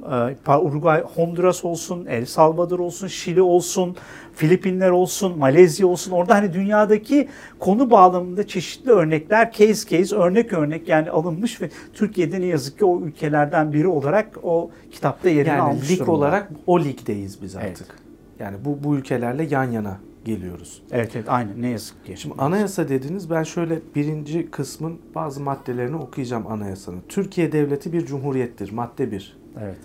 [0.49, 3.97] e, Uruguay, Honduras olsun, El Salvador olsun, Şili olsun,
[4.35, 6.13] Filipinler olsun, Malezya olsun.
[6.13, 12.41] Orada hani dünyadaki konu bağlamında çeşitli örnekler, case case, örnek örnek yani alınmış ve Türkiye'de
[12.41, 16.13] ne yazık ki o ülkelerden biri olarak o kitapta yerini yani almış lig durumda.
[16.13, 17.87] olarak o ligdeyiz biz artık.
[17.91, 18.06] Evet.
[18.39, 20.83] Yani bu bu ülkelerle yan yana geliyoruz.
[20.91, 22.15] Evet evet aynı ne yazık ki.
[22.17, 27.03] Şimdi anayasa dediniz ben şöyle birinci kısmın bazı maddelerini okuyacağım anayasanın.
[27.09, 29.37] Türkiye Devleti bir cumhuriyettir madde bir.
[29.61, 29.77] Evet.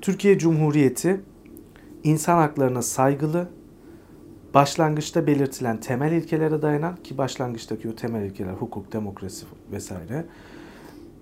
[0.00, 1.20] Türkiye Cumhuriyeti
[2.04, 3.48] insan haklarına saygılı,
[4.54, 10.24] başlangıçta belirtilen temel ilkelere dayanan ki başlangıçtaki o temel ilkeler hukuk, demokrasi vesaire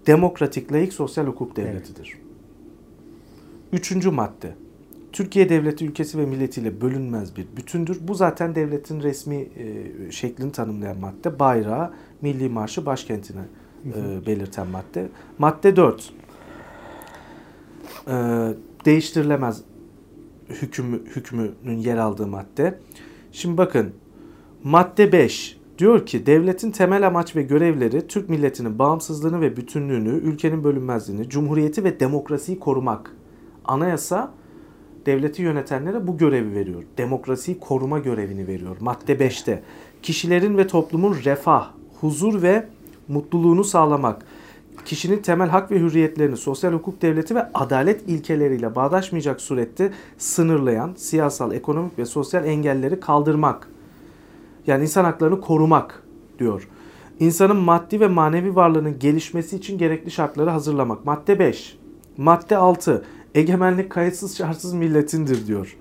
[0.06, 2.12] demokratik, layık, sosyal hukuk devletidir.
[2.14, 2.24] Evet.
[3.72, 4.54] Üçüncü madde
[5.12, 7.98] Türkiye devleti ülkesi ve milletiyle bölünmez bir bütündür.
[8.00, 11.38] Bu zaten devletin resmi e, şeklini tanımlayan madde.
[11.38, 11.92] Bayrağı,
[12.22, 13.42] milli marşı başkentine
[13.86, 15.08] e, belirten madde.
[15.38, 16.12] Madde 4.
[18.08, 18.14] E,
[18.84, 19.62] değiştirilemez
[20.48, 22.78] hükmü, hükmünün yer aldığı madde.
[23.32, 23.92] Şimdi bakın
[24.64, 30.64] madde 5 diyor ki devletin temel amaç ve görevleri Türk milletinin bağımsızlığını ve bütünlüğünü, ülkenin
[30.64, 33.12] bölünmezliğini, cumhuriyeti ve demokrasiyi korumak.
[33.64, 34.32] Anayasa
[35.08, 36.82] devleti yönetenlere bu görevi veriyor.
[36.98, 38.76] Demokrasiyi koruma görevini veriyor.
[38.80, 39.62] Madde 5'te
[40.02, 42.66] kişilerin ve toplumun refah, huzur ve
[43.08, 44.22] mutluluğunu sağlamak,
[44.84, 51.52] kişinin temel hak ve hürriyetlerini sosyal hukuk devleti ve adalet ilkeleriyle bağdaşmayacak surette sınırlayan siyasal,
[51.52, 53.68] ekonomik ve sosyal engelleri kaldırmak.
[54.66, 56.02] Yani insan haklarını korumak
[56.38, 56.68] diyor.
[57.20, 61.04] İnsanın maddi ve manevi varlığının gelişmesi için gerekli şartları hazırlamak.
[61.04, 61.78] Madde 5.
[62.16, 63.04] Madde 6.
[63.34, 65.76] Egemenlik kayıtsız şartsız milletindir diyor.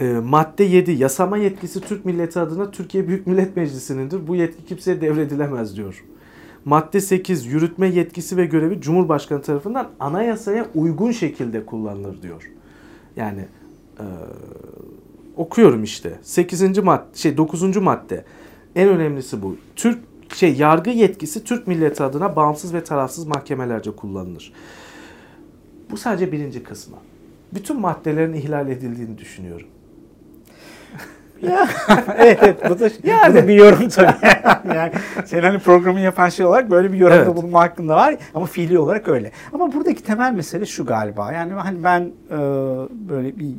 [0.00, 0.92] E, madde 7.
[0.92, 4.26] Yasama yetkisi Türk milleti adına Türkiye Büyük Millet Meclisi'nindir.
[4.26, 6.04] Bu yetki kimseye devredilemez diyor.
[6.64, 7.46] Madde 8.
[7.46, 12.50] Yürütme yetkisi ve görevi Cumhurbaşkanı tarafından anayasaya uygun şekilde kullanılır diyor.
[13.16, 13.44] Yani
[13.98, 14.04] e,
[15.36, 16.18] okuyorum işte.
[16.22, 16.78] 8.
[16.78, 17.76] madde şey 9.
[17.76, 18.24] madde.
[18.74, 19.56] En önemlisi bu.
[19.76, 19.98] Türk
[20.34, 24.52] şey yargı yetkisi Türk milleti adına bağımsız ve tarafsız mahkemelerce kullanılır.
[25.92, 26.96] Bu sadece birinci kısmı.
[27.54, 29.66] Bütün maddelerin ihlal edildiğini düşünüyorum.
[31.42, 31.68] ya,
[32.16, 33.34] evet evet bu da, yani.
[33.34, 34.14] bu da bir yorum tabii.
[34.76, 34.92] yani
[35.24, 37.36] sen hani programı yapan şey olarak böyle bir yorumda evet.
[37.36, 39.32] bulunma hakkında var ama fiili olarak öyle.
[39.52, 41.32] Ama buradaki temel mesele şu galiba.
[41.32, 42.00] Yani hani ben
[42.30, 42.38] e,
[43.08, 43.54] böyle bir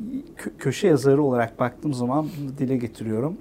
[0.60, 3.38] köşe yazarı olarak baktığım zaman bunu dile getiriyorum.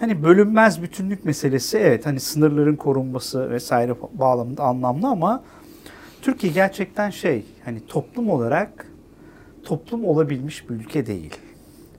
[0.00, 5.42] Hani bölünmez bütünlük meselesi evet hani sınırların korunması vesaire bağlamında anlamlı ama
[6.26, 8.86] Türkiye gerçekten şey hani toplum olarak
[9.64, 11.34] toplum olabilmiş bir ülke değil.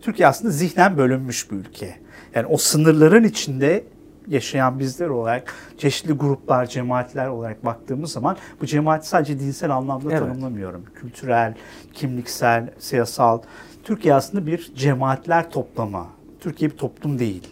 [0.02, 1.96] Türkiye aslında zihnen bölünmüş bir ülke.
[2.36, 3.84] Yani o sınırların içinde
[4.28, 10.20] yaşayan bizler olarak çeşitli gruplar, cemaatler olarak baktığımız zaman bu cemaati sadece dinsel anlamda evet.
[10.20, 10.86] tanımlamıyorum.
[10.96, 11.56] Kültürel,
[11.94, 13.42] kimliksel, siyasal.
[13.84, 16.06] Türkiye aslında bir cemaatler toplamı.
[16.40, 17.48] Türkiye bir toplum değil.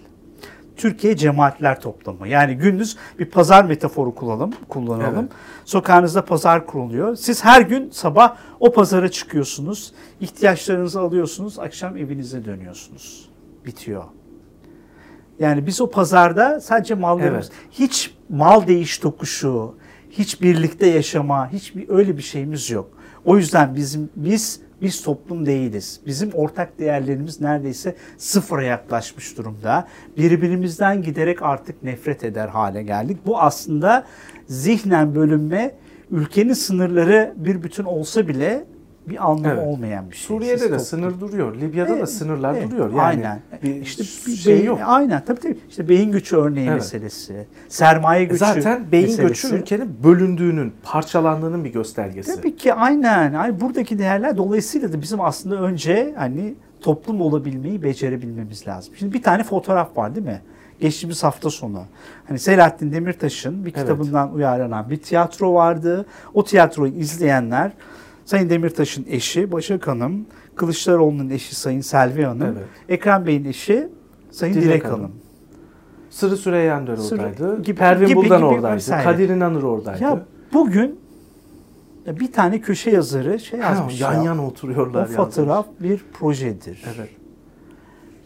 [0.78, 2.28] Türkiye cemaatler toplamı.
[2.28, 4.54] Yani gündüz bir pazar metaforu kullanalım.
[4.70, 5.20] kullanalım.
[5.20, 5.32] Evet.
[5.66, 7.16] Sokağınızda pazar kuruluyor.
[7.16, 9.94] Siz her gün sabah o pazara çıkıyorsunuz.
[10.22, 11.60] ihtiyaçlarınızı alıyorsunuz.
[11.60, 13.30] Akşam evinize dönüyorsunuz.
[13.66, 14.04] Bitiyor.
[15.40, 17.70] Yani biz o pazarda sadece mallarımız, evet.
[17.72, 19.76] hiç mal değiş tokuşu,
[20.10, 22.90] hiç birlikte yaşama, hiç bir öyle bir şeyimiz yok.
[23.26, 26.00] O yüzden bizim biz biz toplum değiliz.
[26.06, 29.88] Bizim ortak değerlerimiz neredeyse sıfıra yaklaşmış durumda.
[30.18, 33.18] Birbirimizden giderek artık nefret eder hale geldik.
[33.26, 34.06] Bu aslında
[34.48, 35.76] zihnen bölünme,
[36.12, 38.66] ülkenin sınırları bir bütün olsa bile
[39.10, 39.68] bir anlamı evet.
[39.68, 40.28] olmayan bir şey.
[40.28, 40.86] Suriye'de Siz de toplum.
[40.86, 41.56] sınır duruyor.
[41.56, 42.90] Libya'da evet, da sınırlar evet, duruyor.
[42.90, 43.40] Yani aynen.
[43.64, 44.80] Bir işte bir şey beyin, yok.
[44.86, 45.58] Aynen tabii tabii.
[45.70, 46.76] İşte beyin göçü örneği evet.
[46.76, 47.48] meselesi.
[47.70, 49.28] Sermaye göçü Zaten beyin meselesi.
[49.28, 52.36] göçü ülkenin bölündüğünün, parçalandığının bir göstergesi.
[52.36, 53.34] Tabii ki aynen.
[53.34, 58.94] Yani buradaki değerler dolayısıyla da bizim aslında önce hani toplum olabilmeyi becerebilmemiz lazım.
[58.98, 60.42] Şimdi bir tane fotoğraf var değil mi?
[60.80, 61.84] Geçtiğimiz hafta sonu.
[62.28, 64.36] Hani Selahattin Demirtaş'ın bir kitabından evet.
[64.36, 66.06] uyarlanan bir tiyatro vardı.
[66.34, 67.72] O tiyatroyu izleyenler
[68.26, 72.68] Sayın Demirtaş'ın eşi Başak Hanım, Kılıçdaroğlu'nun eşi Sayın Selvi Hanım, evet.
[72.90, 73.90] Ekrem Bey'in eşi
[74.32, 74.96] Sayın Dilek, Dilek Hanım.
[74.96, 75.12] Hanım.
[76.10, 77.62] Sırrı Süreyya Önder oradaydı.
[77.62, 78.76] Gibi, Pervin gibi, Buldan gibi, oradaydı.
[78.76, 79.04] Vesaire.
[79.04, 80.04] Kadir İnanır oradaydı.
[80.04, 81.00] Ya bugün
[82.08, 84.02] bir tane köşe yazarı şey yazmış.
[84.02, 85.04] Ha, yan ya, yana oturuyorlar.
[85.04, 85.90] O fotoğraf yazmış.
[85.92, 86.84] bir projedir.
[86.96, 87.10] Evet.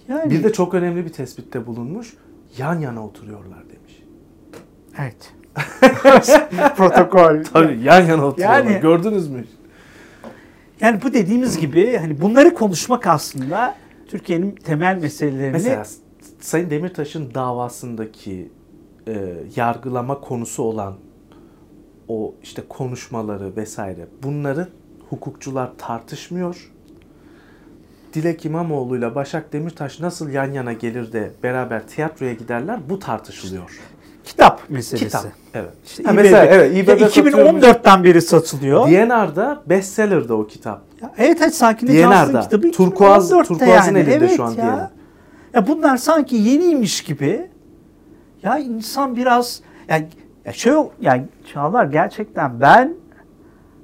[0.08, 2.14] Yani, bir de çok önemli bir tespitte bulunmuş.
[2.58, 4.04] Yan yana oturuyorlar demiş.
[5.00, 5.34] Evet.
[6.78, 7.44] Protokol.
[7.54, 8.64] Tabii yan yana oturuyorlar.
[8.64, 9.44] Yani, Gördünüz mü?
[10.82, 13.76] Yani bu dediğimiz gibi hani bunları konuşmak aslında
[14.08, 15.52] Türkiye'nin temel meselelerini...
[15.52, 15.86] Mesela
[16.40, 18.52] Sayın Demirtaş'ın davasındaki
[19.08, 20.96] e, yargılama konusu olan
[22.08, 24.68] o işte konuşmaları vesaire bunları
[25.10, 26.72] hukukçular tartışmıyor.
[28.14, 33.80] Dilek İmamoğlu ile Başak Demirtaş nasıl yan yana gelir de beraber tiyatroya giderler bu tartışılıyor.
[34.30, 35.06] Kitap meselesi.
[35.06, 35.26] Kitap.
[35.54, 35.72] Evet.
[35.86, 38.88] İşte ha, mesela evet İBB 2014'ten beri satılıyor.
[38.88, 40.82] DNR'da bestseller'da o kitap.
[41.02, 42.42] Ya, evet evet Sakin'in DNR'da.
[42.42, 42.72] kitabı.
[42.72, 44.00] Turkuaz, Turkuaz'ın yani.
[44.00, 44.92] elinde evet şu an ya.
[45.54, 47.50] Ya bunlar sanki yeniymiş gibi.
[48.44, 50.08] Ya insan biraz yani
[50.46, 52.94] ya şey yani Çağlar gerçekten ben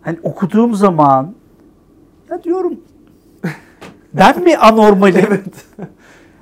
[0.02, 1.34] hani okuduğum zaman
[2.30, 2.80] ya diyorum
[4.14, 5.26] ben mi anormalim?
[5.28, 5.66] evet.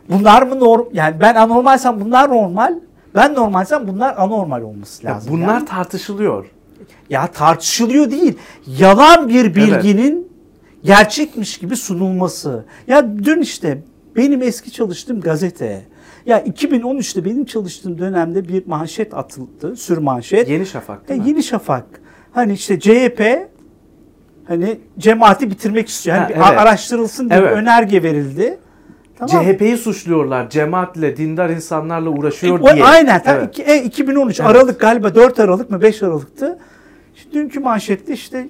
[0.10, 2.76] Bunlar mı norm yani ben anormalsem bunlar normal.
[3.16, 5.34] Ben normalsem bunlar anormal olması lazım.
[5.34, 5.66] Ya bunlar yani.
[5.66, 6.46] tartışılıyor.
[7.10, 8.38] Ya tartışılıyor değil.
[8.68, 10.84] Yalan bir bilginin evet.
[10.84, 12.66] gerçekmiş gibi sunulması.
[12.88, 13.84] Ya dün işte
[14.16, 15.86] benim eski çalıştığım gazete.
[16.26, 19.76] Ya 2013'te benim çalıştığım dönemde bir manşet atıldı.
[19.76, 20.50] Sür manşet.
[20.50, 21.30] Yeni Şafak değil ya, mi?
[21.30, 21.86] Yeni Şafak.
[22.32, 23.50] Hani işte CHP
[24.48, 26.16] hani cemaati bitirmek istiyor.
[26.16, 26.62] Yani ha, evet.
[26.62, 27.52] araştırılsın diye evet.
[27.52, 28.60] önerge verildi.
[29.18, 29.46] Tamam.
[29.46, 30.50] CHP'yi suçluyorlar.
[30.50, 32.86] Cemaatle, dindar insanlarla uğraşıyor e, diye.
[32.86, 33.22] Aynen.
[33.26, 33.60] Evet.
[33.60, 34.50] E, 2013 evet.
[34.50, 36.60] Aralık galiba 4 Aralık mı 5 Aralık'tı.
[37.16, 38.48] İşte dünkü manşette işte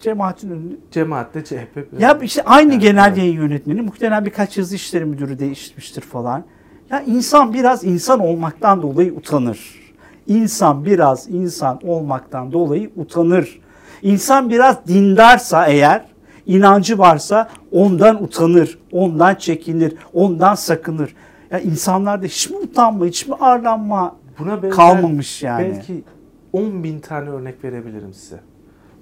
[0.00, 0.74] cemaatin önünde.
[0.90, 2.00] Cemaatle CHP.
[2.00, 3.18] Ya işte aynı evet, genel evet.
[3.18, 6.44] yayın yönetmeni muhtemelen birkaç yazı işleri müdürü değişmiştir falan.
[6.90, 9.82] Ya insan biraz insan olmaktan dolayı utanır.
[10.26, 13.60] İnsan biraz insan olmaktan dolayı utanır.
[14.02, 16.11] İnsan biraz dindarsa eğer
[16.46, 21.14] inancı varsa ondan utanır, ondan çekinir, ondan sakınır.
[21.50, 25.72] Ya insanlarda hiç mi utanma, hiç mi arlanma Buna kalmamış yani.
[25.72, 26.04] Belki
[26.52, 28.40] 10 bin tane örnek verebilirim size.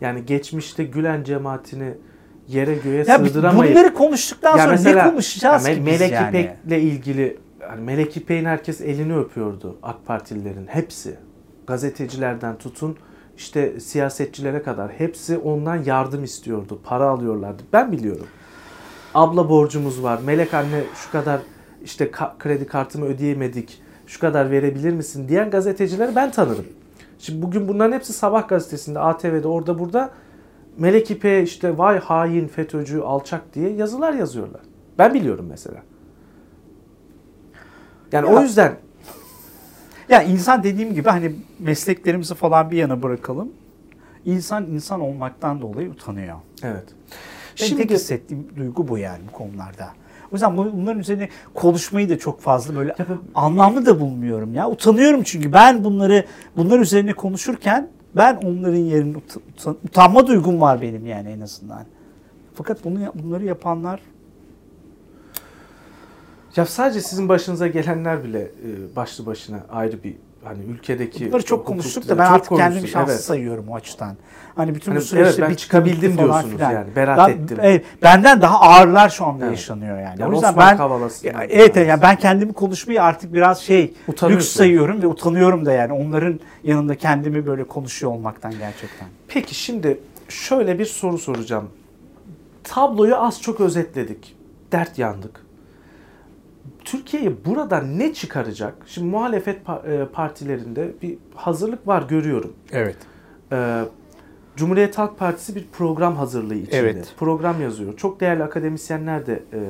[0.01, 1.95] Yani geçmişte Gülen cemaatini
[2.49, 3.77] yere göğe ya sığdıramayıp...
[3.77, 6.29] Bunları konuştuktan sonra mesela, ne konuşacağız ya, ki Melek biz yani?
[6.29, 11.17] İpek'le ilgili yani Melek İpek'in herkes elini öpüyordu AK Partililerin hepsi.
[11.67, 12.97] Gazetecilerden tutun
[13.41, 16.81] işte siyasetçilere kadar hepsi ondan yardım istiyordu.
[16.85, 17.63] Para alıyorlardı.
[17.73, 18.27] Ben biliyorum.
[19.15, 20.21] Abla borcumuz var.
[20.27, 21.41] Melek anne şu kadar
[21.85, 23.83] işte ka- kredi kartımı ödeyemedik.
[24.07, 26.67] Şu kadar verebilir misin diyen gazetecileri ben tanırım.
[27.19, 30.11] Şimdi bugün bunların hepsi Sabah gazetesinde, ATV'de, orada burada
[30.79, 34.61] Melek İpe işte vay hain, FETÖ'cü, alçak diye yazılar yazıyorlar.
[34.99, 35.83] Ben biliyorum mesela.
[38.13, 38.77] Yani ya, o yüzden
[40.11, 43.53] ya insan dediğim gibi hani mesleklerimizi falan bir yana bırakalım.
[44.25, 46.37] İnsan insan olmaktan dolayı utanıyor.
[46.63, 46.85] Evet.
[47.61, 49.89] Benim Şimdi tek hissettiğim duygu bu yani bu konularda.
[50.33, 53.19] O yüzden bunların üzerine konuşmayı da çok fazla böyle Tabii.
[53.35, 54.71] anlamlı da bulmuyorum ya.
[54.71, 56.25] Utanıyorum çünkü ben bunları
[56.57, 61.85] bunlar üzerine konuşurken ben onların yerine utan, utanma duygum var benim yani en azından.
[62.55, 64.01] Fakat bunu bunları yapanlar
[66.57, 71.67] Ya sadece sizin başınıza gelenler bile e, başlı başına ayrı bir hani ülkedeki Bunları çok
[71.67, 72.59] konuştuk da ben artık konuştuk.
[72.59, 73.25] kendimi şanslı evet.
[73.25, 74.17] sayıyorum o açıdan.
[74.57, 76.73] Hani bütün hani, bu süreçte evet, ben çıkabildim diyorsunuz filan.
[76.73, 76.97] yani.
[76.97, 77.59] Berat daha, ettim.
[77.63, 79.57] Evet, benden daha ağırlar şu anda evet.
[79.57, 80.21] yaşanıyor yani.
[80.21, 80.79] yani o yüzden ben
[81.23, 85.93] ya, evet yani ben kendimi konuşmayı artık biraz şey lüks sayıyorum ve utanıyorum da yani
[85.93, 89.09] onların yanında kendimi böyle konuşuyor olmaktan gerçekten.
[89.29, 91.71] Peki şimdi şöyle bir soru soracağım.
[92.65, 94.37] Tabloyu az çok özetledik.
[94.73, 95.50] Dert yandık.
[96.85, 98.75] Türkiye'yi burada ne çıkaracak?
[98.87, 102.53] Şimdi muhalefet e, partilerinde bir hazırlık var görüyorum.
[102.73, 102.97] Evet.
[103.53, 103.85] Ee,
[104.57, 106.77] Cumhuriyet Halk Partisi bir program hazırlığı içinde.
[106.77, 107.15] Evet.
[107.19, 107.97] Program yazıyor.
[107.97, 109.61] Çok değerli akademisyenler de e,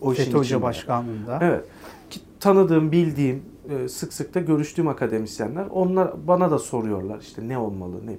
[0.00, 1.38] o işin FETÖ Hoca Başkanlığı'nda.
[1.42, 1.64] Evet.
[2.10, 7.58] Ki tanıdığım, bildiğim, e, sık sık da görüştüğüm akademisyenler onlar bana da soruyorlar işte ne
[7.58, 8.12] olmalı, ne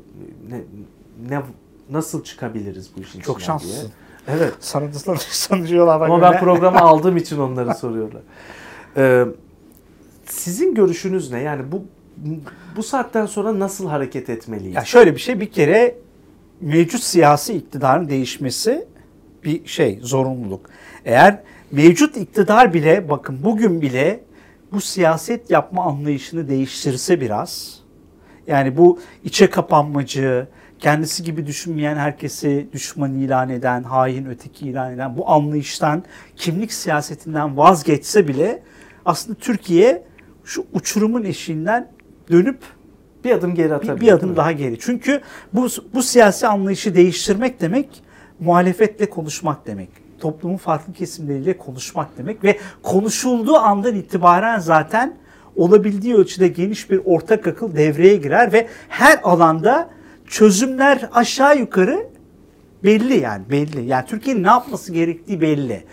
[0.49, 0.61] ne
[1.29, 1.41] ne
[1.89, 3.81] nasıl çıkabiliriz bu işin Çok şanslısın.
[3.81, 3.91] diye.
[4.27, 4.53] Evet.
[4.59, 6.01] Sana da sanıyorlar.
[6.01, 8.21] Ama ben programı aldığım için onları soruyorlar.
[8.97, 9.25] Ee,
[10.25, 11.41] sizin görüşünüz ne?
[11.41, 11.85] Yani bu
[12.75, 14.75] bu saatten sonra nasıl hareket etmeliyiz?
[14.75, 15.95] Ya şöyle bir şey bir kere
[16.61, 18.87] mevcut siyasi iktidarın değişmesi
[19.43, 20.69] bir şey zorunluluk.
[21.05, 21.39] Eğer
[21.71, 24.19] mevcut iktidar bile bakın bugün bile
[24.71, 27.79] bu siyaset yapma anlayışını değiştirse biraz
[28.47, 30.47] yani bu içe kapanmacı,
[30.79, 36.03] kendisi gibi düşünmeyen herkesi düşman ilan eden, hain öteki ilan eden bu anlayıştan,
[36.35, 38.63] kimlik siyasetinden vazgeçse bile
[39.05, 40.03] aslında Türkiye
[40.43, 41.91] şu uçurumun eşiğinden
[42.31, 42.59] dönüp
[43.23, 43.95] bir adım geri atabilir.
[43.95, 44.79] Bir, bir adım daha geri.
[44.79, 45.21] Çünkü
[45.53, 48.03] bu bu siyasi anlayışı değiştirmek demek
[48.39, 49.89] muhalefetle konuşmak demek.
[50.19, 55.17] Toplumun farklı kesimleriyle konuşmak demek ve konuşulduğu andan itibaren zaten
[55.55, 59.89] olabildiği ölçüde geniş bir ortak akıl devreye girer ve her alanda
[60.27, 62.07] çözümler aşağı yukarı
[62.83, 63.85] belli yani belli.
[63.85, 65.83] Yani Türkiye'nin ne yapması gerektiği belli.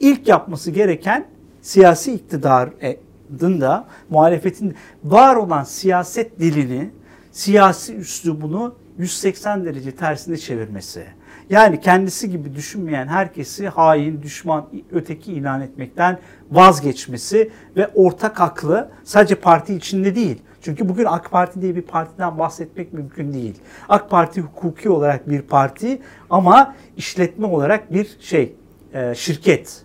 [0.00, 1.26] İlk yapması gereken
[1.62, 6.90] siyasi iktidarın da muhalefetin var olan siyaset dilini,
[7.32, 11.04] siyasi üslubunu 180 derece tersine çevirmesi.
[11.50, 16.18] Yani kendisi gibi düşünmeyen herkesi hain, düşman, öteki ilan etmekten
[16.50, 22.38] vazgeçmesi ve ortak aklı sadece parti içinde değil, çünkü bugün AK Parti diye bir partiden
[22.38, 23.54] bahsetmek mümkün değil.
[23.88, 28.54] AK Parti hukuki olarak bir parti ama işletme olarak bir şey,
[28.94, 29.82] e, şirket.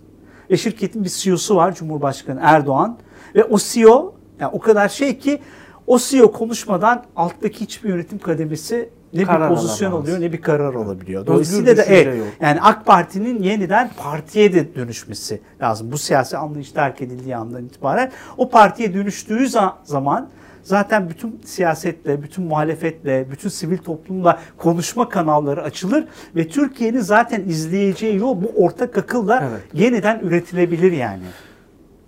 [0.50, 2.98] Ve şirketin bir CEO'su var Cumhurbaşkanı Erdoğan.
[3.34, 5.38] Ve o CEO yani o kadar şey ki
[5.86, 10.04] o CEO konuşmadan alttaki hiçbir yönetim kademesi ne karar bir pozisyon alamaz.
[10.04, 11.26] oluyor ne bir karar alabiliyor.
[11.26, 12.26] Dolayısıyla da evet, yok.
[12.40, 15.92] yani AK Parti'nin yeniden partiye de dönüşmesi lazım.
[15.92, 19.48] Bu siyasi anlayış terk edildiği andan itibaren o partiye dönüştüğü
[19.84, 20.28] zaman
[20.70, 26.04] zaten bütün siyasetle, bütün muhalefetle, bütün sivil toplumla konuşma kanalları açılır
[26.36, 29.62] ve Türkiye'nin zaten izleyeceği yol bu ortak akılla evet.
[29.74, 31.22] yeniden üretilebilir yani.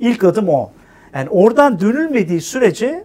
[0.01, 0.71] İlk adım o.
[1.15, 3.05] Yani oradan dönülmediği sürece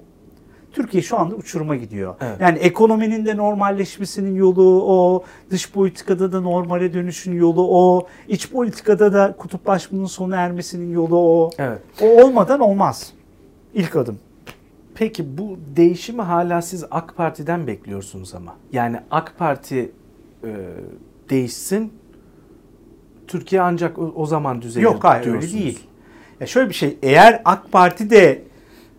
[0.71, 2.15] Türkiye şu anda uçuruma gidiyor.
[2.21, 2.41] Evet.
[2.41, 9.13] Yani ekonominin de normalleşmesinin yolu o, dış politikada da normale dönüşün yolu o, iç politikada
[9.13, 11.49] da kutuplaşmanın sona ermesinin yolu o.
[11.57, 11.79] Evet.
[12.01, 13.13] O olmadan olmaz.
[13.73, 14.19] İlk adım.
[14.99, 18.55] Peki bu değişimi hala siz AK Parti'den bekliyorsunuz ama.
[18.71, 19.91] Yani AK Parti
[20.43, 20.49] e,
[21.29, 21.93] değişsin,
[23.27, 25.53] Türkiye ancak o, o zaman düzelir Yok hayır diyorsunuz.
[25.53, 25.87] öyle değil.
[26.39, 28.43] Ya şöyle bir şey, eğer AK Parti de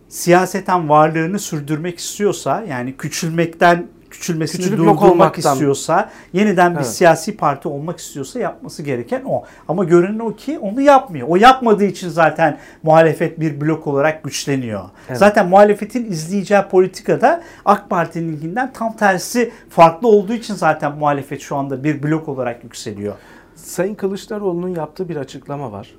[0.09, 3.87] siyaseten varlığını sürdürmek istiyorsa, yani küçülmekten
[4.19, 6.87] küçülmesini Küçülüp durdurmak istiyorsa, yeniden bir evet.
[6.87, 9.45] siyasi parti olmak istiyorsa yapması gereken o.
[9.69, 11.29] Ama görünen o ki onu yapmıyor.
[11.29, 14.85] O yapmadığı için zaten muhalefet bir blok olarak güçleniyor.
[15.09, 15.19] Evet.
[15.19, 21.85] Zaten muhalefetin izleyeceği politikada AK Parti'ninkinden tam tersi farklı olduğu için zaten muhalefet şu anda
[21.85, 23.15] bir blok olarak yükseliyor.
[23.55, 25.95] Sayın Kılıçdaroğlu'nun yaptığı bir açıklama var.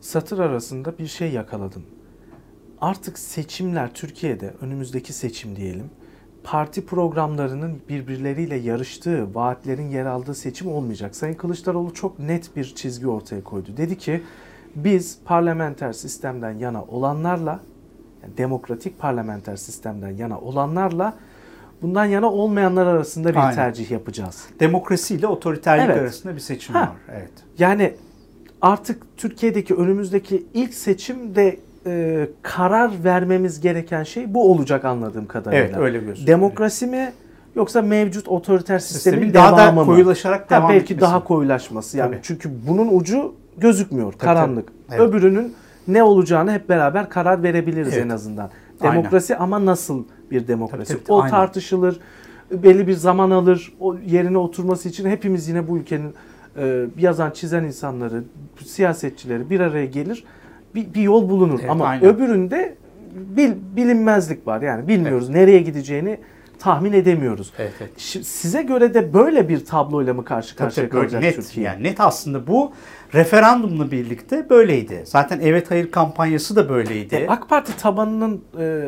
[0.00, 1.82] Satır arasında bir şey yakaladım.
[2.80, 5.90] Artık seçimler Türkiye'de önümüzdeki seçim diyelim
[6.44, 11.16] parti programlarının birbirleriyle yarıştığı, vaatlerin yer aldığı seçim olmayacak.
[11.16, 13.68] Sayın Kılıçdaroğlu çok net bir çizgi ortaya koydu.
[13.76, 14.22] Dedi ki
[14.74, 17.60] biz parlamenter sistemden yana olanlarla,
[18.22, 21.14] yani demokratik parlamenter sistemden yana olanlarla
[21.82, 23.54] bundan yana olmayanlar arasında bir Aynen.
[23.54, 24.46] tercih yapacağız.
[24.60, 25.98] Demokrasi ile otoriterlik evet.
[25.98, 26.80] arasında bir seçim ha.
[26.80, 26.92] var.
[27.08, 27.32] Evet.
[27.58, 27.94] Yani
[28.62, 35.64] artık Türkiye'deki önümüzdeki ilk seçim de e, karar vermemiz gereken şey bu olacak anladığım kadarıyla.
[35.64, 36.26] Evet öyle gözüküyor.
[36.26, 37.12] Demokrasi mi
[37.54, 41.00] yoksa mevcut otoriter sistemin, sistemin daha devamı da koyulaşarak devam belki etmesi.
[41.00, 41.98] daha koyulaşması.
[41.98, 42.20] Yani Tabii.
[42.22, 44.66] çünkü bunun ucu gözükmüyor, tabii, karanlık.
[44.66, 44.98] Tabii.
[44.98, 45.00] Evet.
[45.00, 45.54] Öbürünün
[45.88, 48.04] ne olacağını hep beraber karar verebiliriz evet.
[48.04, 48.50] en azından.
[48.82, 49.44] Demokrasi aynen.
[49.44, 50.92] ama nasıl bir demokrasi?
[50.92, 51.30] Tabii, tabii, o aynen.
[51.30, 52.00] tartışılır,
[52.50, 53.72] belli bir zaman alır.
[53.80, 56.14] O yerine oturması için hepimiz yine bu ülkenin
[56.56, 58.22] e, yazan, çizen insanları,
[58.64, 60.24] siyasetçileri bir araya gelir
[60.74, 61.58] bir, bir yol bulunur.
[61.60, 62.04] Evet, Ama aynen.
[62.04, 62.76] öbüründe
[63.14, 64.62] bil, bilinmezlik var.
[64.62, 66.18] Yani bilmiyoruz nereye gideceğini
[66.58, 67.52] tahmin edemiyoruz.
[67.58, 68.00] Evet, evet.
[68.26, 71.66] Size göre de böyle bir tabloyla mı karşı karşıya tabii kalacak net Türkiye?
[71.66, 72.72] yani net aslında bu
[73.14, 75.02] referandumla birlikte böyleydi.
[75.04, 77.14] Zaten evet hayır kampanyası da böyleydi.
[77.14, 78.84] E, AK Parti tabanının e,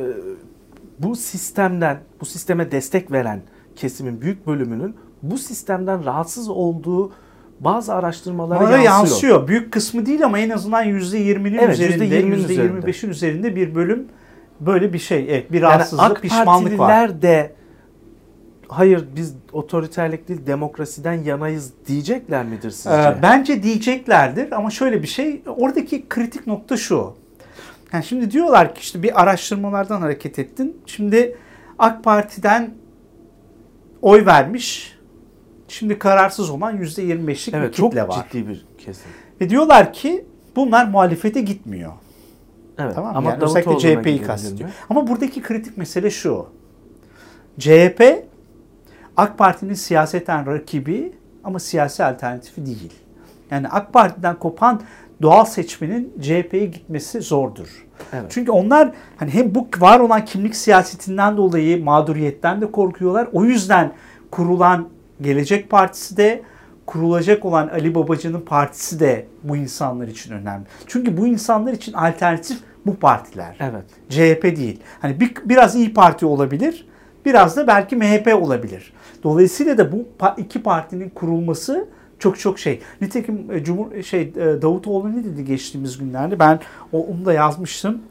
[0.98, 3.40] bu sistemden, bu sisteme destek veren
[3.76, 7.12] kesimin büyük bölümünün bu sistemden rahatsız olduğu
[7.64, 8.84] bazı araştırmalara yansıyor.
[8.84, 9.48] yansıyor.
[9.48, 14.08] Büyük kısmı değil ama en azından %20'nin Evet, üzerinde, %20'nin %25'in üzerinde bir bölüm
[14.60, 15.26] böyle bir şey.
[15.28, 17.22] Evet, bir Yani rahatsızlık, AK pişmanlık var.
[17.22, 17.52] De
[18.68, 22.90] hayır biz otoriterlik değil demokrasiden yanayız diyecekler midir sizce?
[22.90, 27.14] Ee, bence diyeceklerdir ama şöyle bir şey, oradaki kritik nokta şu.
[27.92, 30.76] Yani şimdi diyorlar ki işte bir araştırmalardan hareket ettin.
[30.86, 31.36] Şimdi
[31.78, 32.70] AK Parti'den
[34.02, 34.98] oy vermiş.
[35.72, 38.26] Şimdi kararsız olan %25'lik bir evet çok kitle var.
[38.30, 39.10] ciddi bir kesim.
[39.40, 40.24] Ve diyorlar ki
[40.56, 41.92] bunlar muhalefete gitmiyor.
[42.78, 42.94] Evet.
[42.94, 43.16] Tamam?
[43.16, 44.58] Ama yani özellikle CHP'yi kastediyor.
[44.58, 44.70] diyor.
[44.90, 46.46] Ama buradaki kritik mesele şu.
[47.58, 48.02] CHP
[49.16, 51.12] AK Parti'nin siyaseten rakibi
[51.44, 52.92] ama siyasi alternatifi değil.
[53.50, 54.82] Yani AK Parti'den kopan
[55.22, 57.86] doğal seçmenin CHP'ye gitmesi zordur.
[58.12, 58.26] Evet.
[58.30, 63.28] Çünkü onlar hani hem bu var olan kimlik siyasetinden dolayı mağduriyetten de korkuyorlar.
[63.32, 63.92] O yüzden
[64.30, 64.88] kurulan
[65.22, 66.42] Gelecek Partisi de
[66.86, 70.64] kurulacak olan Ali Babacan'ın partisi de bu insanlar için önemli.
[70.86, 73.56] Çünkü bu insanlar için alternatif bu partiler.
[73.60, 73.84] Evet.
[74.08, 74.80] CHP değil.
[75.00, 76.86] Hani bir, biraz İyi Parti olabilir,
[77.24, 78.92] biraz da belki MHP olabilir.
[79.22, 82.80] Dolayısıyla da bu iki partinin kurulması çok çok şey.
[83.00, 86.38] Nitekim e, Cumhur şey e, Davutoğlu ne dedi geçtiğimiz günlerde?
[86.38, 86.60] Ben
[86.92, 88.02] onu da yazmıştım.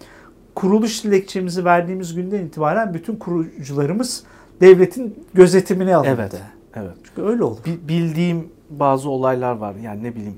[0.56, 4.24] Kuruluş dilekçemizi verdiğimiz günden itibaren bütün kurucularımız
[4.62, 6.15] devletin gözetimine alındı.
[6.19, 6.34] Evet.
[6.75, 6.91] Evet.
[7.03, 7.60] Çünkü öyle oldu.
[7.65, 9.75] Bi- bildiğim bazı olaylar var.
[9.84, 10.38] Yani ne bileyim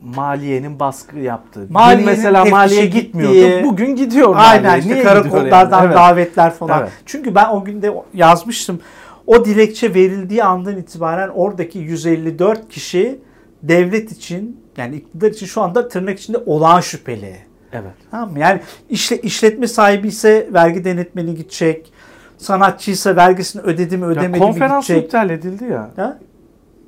[0.00, 1.60] maliyenin baskı yaptığı.
[1.68, 3.64] Dün Maliyenin mesela maliye gittiği- gitmiyordu.
[3.64, 4.78] Bugün gidiyor Aynen maliye.
[4.80, 5.94] işte Niye karakollardan yani?
[5.94, 6.80] davetler falan.
[6.80, 6.90] Evet.
[7.06, 8.80] Çünkü ben o günde yazmıştım.
[9.26, 13.18] O dilekçe verildiği andan itibaren oradaki 154 kişi
[13.62, 17.36] devlet için yani iktidar için şu anda tırnak içinde olağan şüpheli.
[17.72, 17.92] Evet.
[18.10, 18.38] Tamam mı?
[18.38, 21.92] Yani işle, işletme sahibi ise vergi denetmeni gidecek.
[22.42, 25.04] Sanatçıysa vergisini ödedi mi Ya ödemedi mi konferans gidecek.
[25.04, 25.90] iptal edildi ya.
[25.96, 26.18] Ha?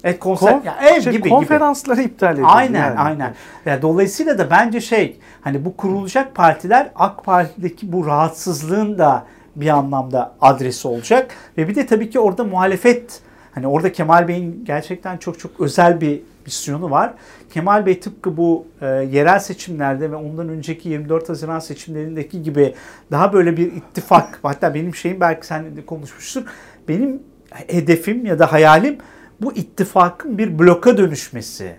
[0.04, 1.28] Evet konser Konf- ya, ev şey, gibi gibi.
[1.28, 2.46] konferansları iptal edildi.
[2.46, 2.98] Aynen yani.
[2.98, 3.34] aynen.
[3.66, 9.24] Yani dolayısıyla da bence şey hani bu kurulacak partiler AK Parti'deki bu rahatsızlığın da
[9.56, 11.30] bir anlamda adresi olacak.
[11.58, 13.20] Ve bir de tabii ki orada muhalefet
[13.54, 17.14] hani orada Kemal Bey'in gerçekten çok çok özel bir misyonu var.
[17.54, 22.74] Kemal Bey tıpkı bu e, yerel seçimlerde ve ondan önceki 24 Haziran seçimlerindeki gibi
[23.10, 26.48] daha böyle bir ittifak hatta benim şeyim belki seninle de konuşmuştuk.
[26.88, 28.98] Benim hedefim ya da hayalim
[29.40, 31.76] bu ittifakın bir bloka dönüşmesi,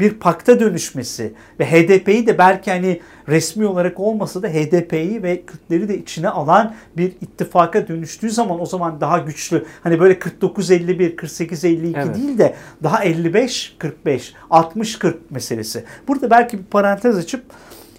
[0.00, 5.88] bir pakta dönüşmesi ve HDP'yi de belki hani resmi olarak olmasa da HDP'yi ve Kürtleri
[5.88, 9.66] de içine alan bir ittifaka dönüştüğü zaman o zaman daha güçlü.
[9.82, 12.16] Hani böyle 49-51, 48-52 Evet.
[12.16, 15.84] değil de daha 55-45, 60-40 meselesi.
[16.08, 17.44] Burada belki bir parantez açıp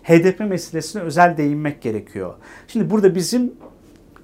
[0.03, 2.33] HDP meselesine özel değinmek gerekiyor.
[2.67, 3.53] Şimdi burada bizim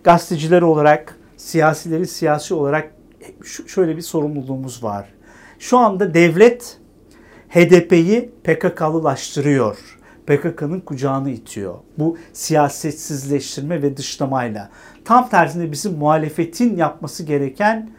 [0.03, 2.91] gazeteciler olarak, siyasileri siyasi olarak
[3.67, 5.05] şöyle bir sorumluluğumuz var.
[5.59, 6.77] Şu anda devlet
[7.51, 9.77] HDP'yi PKK'lılaştırıyor.
[10.27, 11.75] PKK'nın kucağını itiyor.
[11.97, 14.69] Bu siyasetsizleştirme ve dışlamayla.
[15.05, 17.89] Tam tersine bizim muhalefetin yapması gereken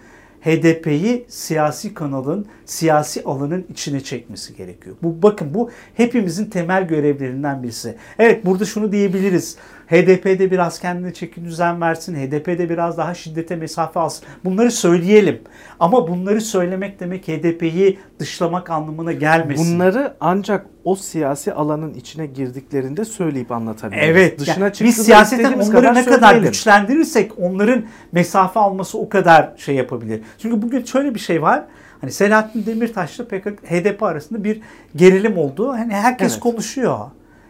[0.41, 4.97] HDP'yi siyasi kanalın, siyasi alanın içine çekmesi gerekiyor.
[5.03, 7.97] Bu bakın bu hepimizin temel görevlerinden birisi.
[8.19, 9.57] Evet burada şunu diyebiliriz.
[9.93, 12.15] HDP'de biraz kendine çeki düzen versin.
[12.15, 14.25] HDP'de biraz daha şiddete mesafe alsın.
[14.45, 15.41] Bunları söyleyelim.
[15.81, 19.75] Ama bunları söylemek demek HDP'yi dışlamak anlamına gelmesin.
[19.75, 24.09] Bunları ancak o siyasi alanın içine girdiklerinde söyleyip anlatabiliriz.
[24.09, 24.39] Evet.
[24.39, 26.53] Dışına yani biz siyaseten onları ne kadar söyleyelim.
[26.53, 30.21] güçlendirirsek onların mesafe alması o kadar şey yapabilir.
[30.39, 31.65] Çünkü bugün şöyle bir şey var.
[32.01, 34.61] Hani Selahattin Demirtaş'la PKK, HDP arasında bir
[34.97, 35.69] gerilim oldu.
[35.73, 36.41] Hani herkes Evet.
[36.41, 36.99] konuşuyor.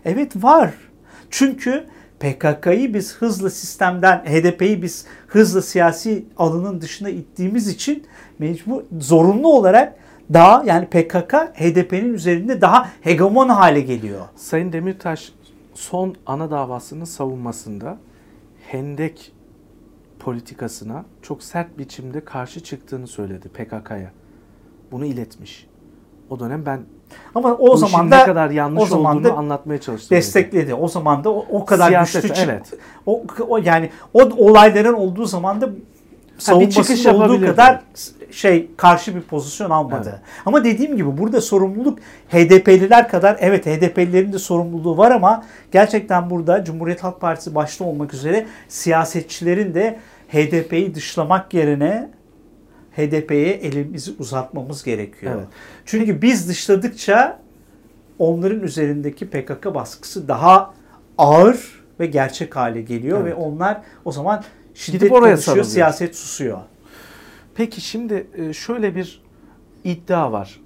[0.05, 0.71] Evet var.
[1.31, 1.85] Çünkü
[2.23, 8.07] PKK'yı biz hızlı sistemden, HDP'yi biz hızlı siyasi alanın dışına ittiğimiz için
[8.39, 9.97] mecbur, zorunlu olarak
[10.33, 14.21] daha yani PKK HDP'nin üzerinde daha hegemon hale geliyor.
[14.37, 15.33] Sayın Demirtaş
[15.75, 17.99] son ana davasının savunmasında
[18.67, 19.33] Hendek
[20.19, 24.13] politikasına çok sert biçimde karşı çıktığını söyledi PKK'ya.
[24.93, 25.67] Bunu iletmiş.
[26.31, 26.81] O dönem ben
[27.35, 30.17] Ama bu o işin zaman ne da kadar yanlış o zaman olduğunu da anlatmaya çalıştım.
[30.17, 30.75] destekledi.
[30.75, 32.53] O zaman da o, o kadar Siyaset, güçlü çıktı.
[32.53, 32.81] evet.
[33.07, 35.71] O, o yani o olayların olduğu zaman da
[36.39, 37.81] savunması olduğu kadar
[38.31, 40.09] şey karşı bir pozisyon almadı.
[40.11, 40.21] Evet.
[40.47, 41.99] Ama dediğim gibi burada sorumluluk
[42.29, 48.15] HDP'liler kadar evet HDP'lilerin de sorumluluğu var ama gerçekten burada Cumhuriyet Halk Partisi başta olmak
[48.15, 49.99] üzere siyasetçilerin de
[50.29, 52.11] HDP'yi dışlamak yerine
[52.97, 55.35] HDP'ye elimizi uzatmamız gerekiyor.
[55.37, 55.47] Evet.
[55.85, 57.41] Çünkü biz dışladıkça
[58.19, 60.75] onların üzerindeki PKK baskısı daha
[61.19, 63.33] ağır ve gerçek hale geliyor evet.
[63.33, 66.59] ve onlar o zaman şiddet Gidip oraya konuşuyor, siyaset susuyor.
[67.55, 69.23] Peki şimdi e, şöyle bir
[69.85, 70.61] iddia var.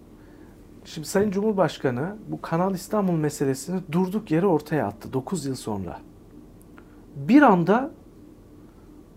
[0.84, 5.98] Şimdi Sayın Cumhurbaşkanı bu Kanal İstanbul meselesini durduk yere ortaya attı 9 yıl sonra.
[7.16, 7.90] Bir anda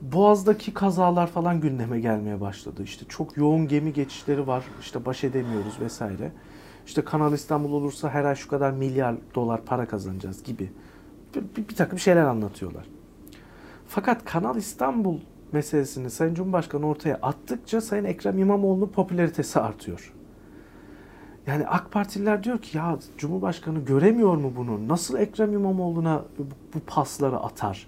[0.02, 2.84] Boğaz'daki kazalar falan gündeme gelmeye başladı.
[2.84, 4.64] İşte çok yoğun gemi geçişleri var.
[4.82, 6.32] İşte baş edemiyoruz vesaire.
[6.86, 10.72] İşte Kanal İstanbul olursa her ay şu kadar milyar dolar para kazanacağız gibi.
[11.36, 12.86] Bir, bir, bir takım şeyler anlatıyorlar.
[13.88, 15.20] Fakat Kanal İstanbul
[15.52, 20.14] meselesini Sayın Cumhurbaşkanı ortaya attıkça Sayın Ekrem İmamoğlu'nun popülaritesi artıyor.
[21.48, 24.88] Yani AK Partililer diyor ki ya Cumhurbaşkanı göremiyor mu bunu?
[24.88, 26.24] Nasıl Ekrem İmamoğlu'na
[26.74, 27.88] bu pasları atar?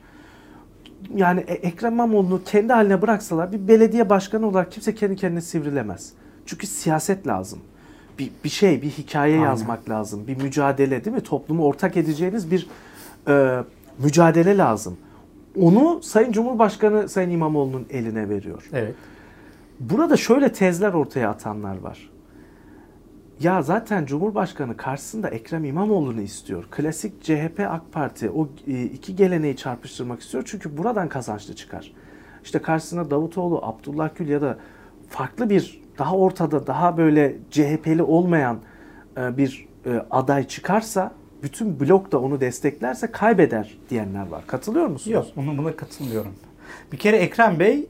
[1.15, 6.13] Yani e, Ekrem İmamoğlu'nu kendi haline bıraksalar bir belediye başkanı olarak kimse kendi kendine sivrilemez.
[6.45, 7.59] Çünkü siyaset lazım.
[8.19, 9.45] Bir, bir şey, bir hikaye Aynen.
[9.45, 10.27] yazmak lazım.
[10.27, 11.23] Bir mücadele değil mi?
[11.23, 12.67] Toplumu ortak edeceğiniz bir
[13.27, 13.63] e,
[13.99, 14.97] mücadele lazım.
[15.59, 18.69] Onu Sayın Cumhurbaşkanı Sayın İmamoğlu'nun eline veriyor.
[18.73, 18.95] Evet.
[19.79, 22.10] Burada şöyle tezler ortaya atanlar var.
[23.41, 26.67] Ya zaten Cumhurbaşkanı karşısında Ekrem İmamoğlu'nu istiyor.
[26.71, 30.43] Klasik CHP AK Parti o e, iki geleneği çarpıştırmak istiyor.
[30.47, 31.93] Çünkü buradan kazançlı çıkar.
[32.43, 34.57] İşte karşısına Davutoğlu, Abdullah Gül ya da
[35.09, 38.59] farklı bir daha ortada daha böyle CHP'li olmayan
[39.17, 41.11] e, bir e, aday çıkarsa
[41.43, 44.47] bütün blok da onu desteklerse kaybeder diyenler var.
[44.47, 45.13] Katılıyor musunuz?
[45.13, 46.33] Yok, bunu buna katılmıyorum.
[46.91, 47.89] Bir kere Ekrem Bey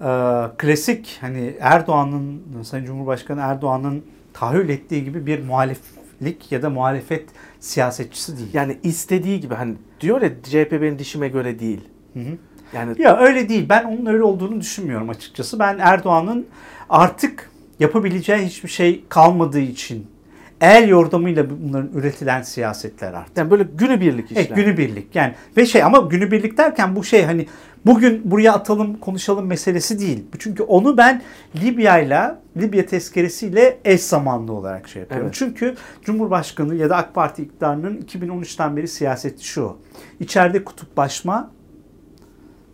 [0.00, 0.10] e,
[0.58, 4.04] klasik hani Erdoğan'ın Sayın Cumhurbaşkanı Erdoğan'ın
[4.40, 7.28] tahayyül ettiği gibi bir muhaliflik ya da muhalefet
[7.60, 8.50] siyasetçisi değil.
[8.52, 11.80] Yani istediği gibi hani diyor ya CHP benim dişime göre değil.
[12.14, 12.38] Hı hı.
[12.72, 13.66] Yani ya öyle değil.
[13.68, 15.58] Ben onun öyle olduğunu düşünmüyorum açıkçası.
[15.58, 16.46] Ben Erdoğan'ın
[16.88, 20.06] artık yapabileceği hiçbir şey kalmadığı için
[20.60, 23.36] el yordamıyla bunların üretilen siyasetler artık.
[23.36, 24.44] Yani böyle günübirlik işler.
[24.46, 25.16] Evet günübirlik.
[25.16, 27.46] Yani ve şey ama günübirlik derken bu şey hani
[27.86, 30.24] bugün buraya atalım konuşalım meselesi değil.
[30.38, 31.22] Çünkü onu ben
[31.56, 35.26] Libya ile Libya tezkeresiyle eş zamanlı olarak şey yapıyorum.
[35.26, 35.36] Evet.
[35.38, 39.76] Çünkü Cumhurbaşkanı ya da AK Parti iktidarının 2013'ten beri siyaseti şu.
[40.20, 41.50] İçeride kutuplaşma,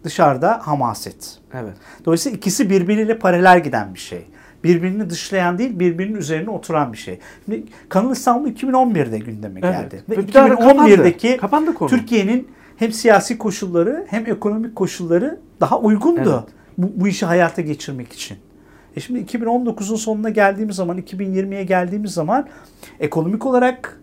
[0.05, 1.39] dışarıda hamaset.
[1.55, 1.74] Evet.
[2.05, 4.26] Dolayısıyla ikisi birbiriyle paralel giden bir şey
[4.65, 7.19] birbirini dışlayan değil birbirinin üzerine oturan bir şey.
[7.45, 10.03] Şimdi Kanal İstanbul 2011'de gündeme geldi.
[10.09, 10.19] Evet.
[10.19, 11.41] Ve 2011'deki
[11.89, 16.55] Türkiye'nin hem siyasi koşulları hem ekonomik koşulları daha uygundu evet.
[16.79, 18.39] bu, bu işi hayata geçirmek için.
[18.97, 22.49] E şimdi 2019'un sonuna geldiğimiz zaman 2020'ye geldiğimiz zaman
[23.01, 24.01] ekonomik olarak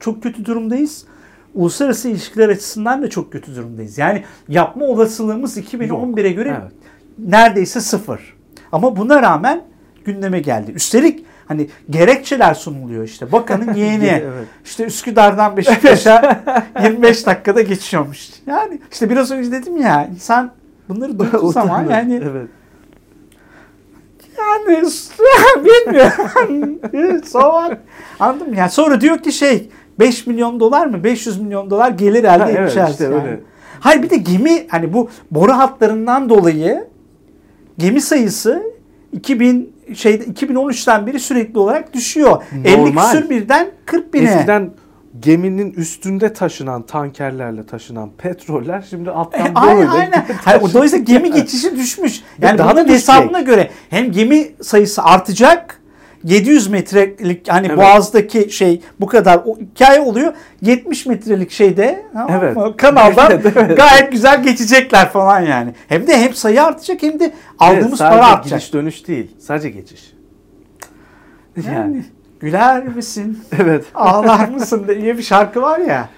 [0.00, 1.06] çok kötü durumdayız.
[1.54, 3.98] Uluslararası ilişkiler açısından da çok kötü durumdayız.
[3.98, 6.72] Yani yapma olasılığımız 2011'e göre evet.
[7.18, 8.36] neredeyse sıfır.
[8.72, 9.64] Ama buna rağmen
[10.04, 10.72] gündeme geldi.
[10.72, 13.32] Üstelik hani gerekçeler sunuluyor işte.
[13.32, 14.46] Bakanın yeğeni evet.
[14.64, 16.42] işte Üsküdar'dan Beşiktaş'a
[16.84, 18.30] 25 dakikada geçiyormuş.
[18.46, 20.52] Yani işte biraz önce dedim ya insan
[20.88, 22.48] bunları duyduğu zaman yani evet.
[24.38, 24.84] yani
[25.64, 27.22] bilmiyorum.
[27.26, 27.78] Sonra
[28.20, 32.28] anladım yani sonra diyor ki şey 5 milyon dolar mı 500 milyon dolar gelir elde
[32.28, 32.76] ha, edeceğiz.
[32.76, 33.14] Evet, işte yani.
[33.14, 33.40] öyle.
[33.80, 36.86] Hayır bir de gemi hani bu boru hatlarından dolayı
[37.78, 38.62] gemi sayısı
[39.12, 42.42] 2000 şeyde 2013'ten beri sürekli olarak düşüyor.
[42.64, 43.12] Normal.
[43.12, 44.30] 50 küsür birden 40 bine.
[44.30, 44.70] Eskiden
[45.20, 49.90] geminin üstünde taşınan tankerlerle taşınan petroller şimdi alttan e, aynen, böyle.
[49.90, 50.26] Aynen.
[50.44, 52.22] Hayır, dolayısıyla gemi geçişi düşmüş.
[52.42, 55.80] Yani daha da hesabına göre hem gemi sayısı artacak
[56.24, 57.78] 700 metrelik hani evet.
[57.78, 60.32] Boğaz'daki şey bu kadar o hikaye oluyor.
[60.62, 62.56] 70 metrelik şeyde evet.
[62.76, 63.76] kanaldan evet.
[63.76, 65.74] gayet güzel geçecekler falan yani.
[65.88, 68.60] Hem de hem sayı artacak hem de aldığımız evet, para artacak.
[68.60, 69.36] Gidiş dönüş değil.
[69.38, 70.14] Sadece geçiş.
[71.56, 72.04] Yani, yani.
[72.40, 73.38] güler misin?
[73.60, 73.84] Evet.
[73.94, 76.08] Ağlar mısın diye bir şarkı var ya.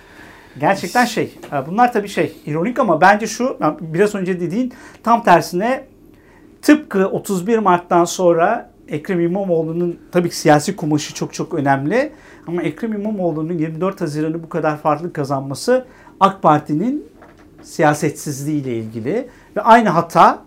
[0.61, 1.35] Gerçekten şey.
[1.53, 5.85] E, bunlar tabii şey ironik ama bence şu biraz önce dediğin tam tersine
[6.63, 12.13] tıpkı 31 Mart'tan sonra Ekrem İmamoğlu'nun tabii ki siyasi kumaşı çok çok önemli.
[12.47, 15.87] Ama Ekrem İmamoğlu'nun 24 Haziran'ı bu kadar farklı kazanması
[16.21, 17.05] AK Parti'nin
[17.63, 20.45] siyasetsizliği ile ilgili ve aynı hata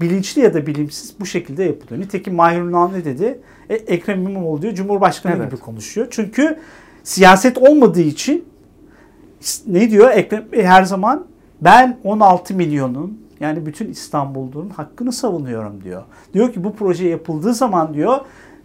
[0.00, 2.00] bilinçli ya da bilimsiz bu şekilde yapılıyor.
[2.00, 3.40] Nitekim Mahir Ünal ne dedi?
[3.70, 5.50] E, Ekrem İmamoğlu diyor Cumhurbaşkanı evet.
[5.50, 6.06] gibi konuşuyor.
[6.10, 6.58] Çünkü
[7.02, 8.44] siyaset olmadığı için
[9.66, 11.26] ne diyor Ekrem her zaman
[11.60, 16.02] ben 16 milyonun yani bütün İstanbul'un hakkını savunuyorum diyor.
[16.34, 18.20] Diyor ki bu proje yapıldığı zaman diyor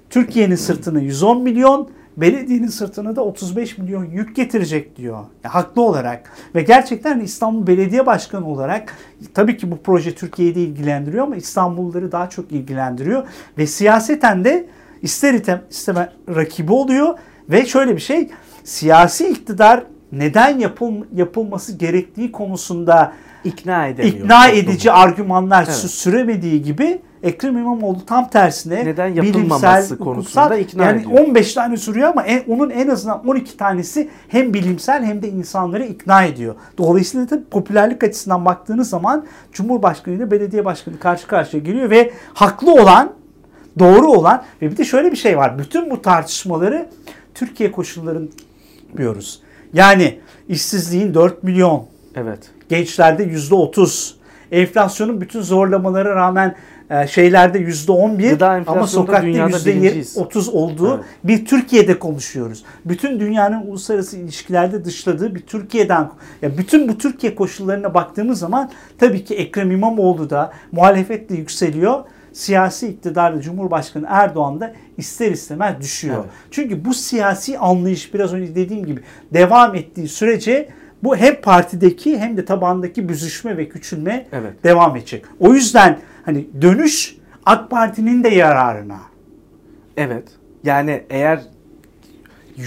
[0.10, 5.18] Türkiye'nin sırtını 110 milyon, belediyenin sırtına da 35 milyon yük getirecek diyor.
[5.44, 6.32] Ya, haklı olarak.
[6.56, 8.94] Ve gerçekten İstanbul Belediye Başkanı olarak
[9.34, 13.28] tabii ki bu proje Türkiye'yi de ilgilendiriyor ama İstanbulluları daha çok ilgilendiriyor.
[13.58, 14.66] Ve siyaseten de
[15.02, 15.34] ister
[15.70, 17.18] isteme rakibi oluyor.
[17.50, 18.30] Ve şöyle bir şey
[18.64, 24.16] siyasi iktidar neden yapıl, yapılması gerektiği konusunda ikna edemiyor.
[24.16, 25.76] İkna edici argümanlar evet.
[25.76, 31.20] süremediği gibi Ekrem İmamoğlu tam tersine neden yapılmaması bilimsel, konusunda hukuksal, ikna yani ediyor.
[31.20, 35.86] 15 tane sürüyor ama en, onun en azından 12 tanesi hem bilimsel hem de insanları
[35.86, 36.56] ikna ediyor.
[36.78, 42.74] Dolayısıyla da popülerlik açısından baktığınız zaman Cumhurbaşkanı ile belediye başkanı karşı karşıya geliyor ve haklı
[42.74, 43.14] olan,
[43.80, 45.60] doğru olan ve bir de şöyle bir şey var.
[45.60, 46.90] Bütün bu tartışmaları
[47.34, 48.28] Türkiye koşullarını
[48.90, 49.42] yapıyoruz.
[49.74, 51.86] Yani işsizliğin 4 milyon.
[52.16, 52.40] Evet.
[52.70, 54.14] Gençlerde %30.
[54.52, 56.56] Enflasyonun bütün zorlamalara rağmen
[56.90, 61.06] e, şeylerde %11 ama sokakta %30 olduğu evet.
[61.24, 62.64] bir Türkiye'de konuşuyoruz.
[62.86, 66.10] Bütün dünyanın uluslararası ilişkilerde dışladığı bir Türkiye'den
[66.42, 72.04] ya bütün bu Türkiye koşullarına baktığımız zaman tabii ki Ekrem İmamoğlu da muhalefetle yükseliyor
[72.38, 76.18] siyasi iktidarda Cumhurbaşkanı Erdoğan da ister istemez düşüyor.
[76.20, 76.30] Evet.
[76.52, 79.02] Çünkü bu siyasi anlayış biraz önce dediğim gibi
[79.34, 80.70] devam ettiği sürece
[81.04, 84.64] bu hem partideki hem de tabandaki büzüşme ve küçülme evet.
[84.64, 85.26] devam edecek.
[85.40, 89.00] O yüzden hani dönüş AK Parti'nin de yararına.
[89.98, 90.28] Evet.
[90.64, 91.42] Yani eğer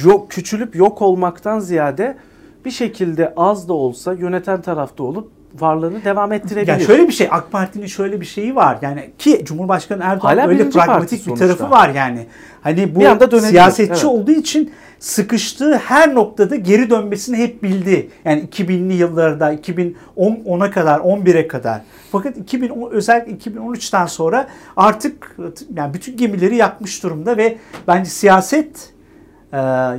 [0.03, 2.17] yok küçülüp yok olmaktan ziyade
[2.65, 6.69] bir şekilde az da olsa yöneten tarafta olup varlığını devam ettirebilir.
[6.69, 8.79] Yani şöyle bir şey AK Parti'nin şöyle bir şeyi var.
[8.83, 12.27] Yani ki Cumhurbaşkanı Erdoğan Hala öyle pragmatik bir tarafı var yani.
[12.63, 14.05] Hani bu siyasetçi evet.
[14.05, 18.11] olduğu için sıkıştığı her noktada geri dönmesini hep bildi.
[18.25, 21.81] Yani 2000'li yıllarda 2010'a kadar 11'e kadar.
[22.13, 24.47] Fakat 2010 özellikle 2013'ten sonra
[24.77, 25.37] artık
[25.77, 28.93] yani bütün gemileri yakmış durumda ve bence siyaset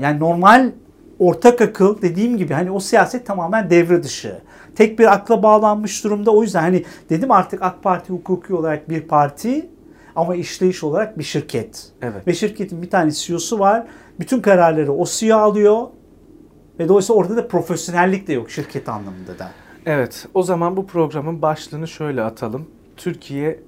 [0.01, 0.71] yani normal
[1.19, 4.41] ortak akıl dediğim gibi hani o siyaset tamamen devre dışı
[4.75, 6.31] tek bir akla bağlanmış durumda.
[6.31, 9.69] O yüzden hani dedim artık AK Parti hukuki olarak bir parti
[10.15, 11.91] ama işleyiş olarak bir şirket.
[12.01, 12.27] Evet.
[12.27, 13.87] Ve şirketin bir tane CEO'su var.
[14.19, 15.87] Bütün kararları o CEO alıyor.
[16.79, 19.51] Ve dolayısıyla orada da profesyonellik de yok şirket anlamında da.
[19.85, 22.67] Evet o zaman bu programın başlığını şöyle atalım.
[22.97, 23.59] Türkiye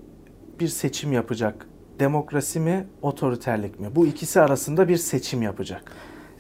[0.60, 1.68] bir seçim yapacak.
[2.00, 3.88] Demokrasi mi, otoriterlik mi?
[3.96, 5.92] Bu ikisi arasında bir seçim yapacak.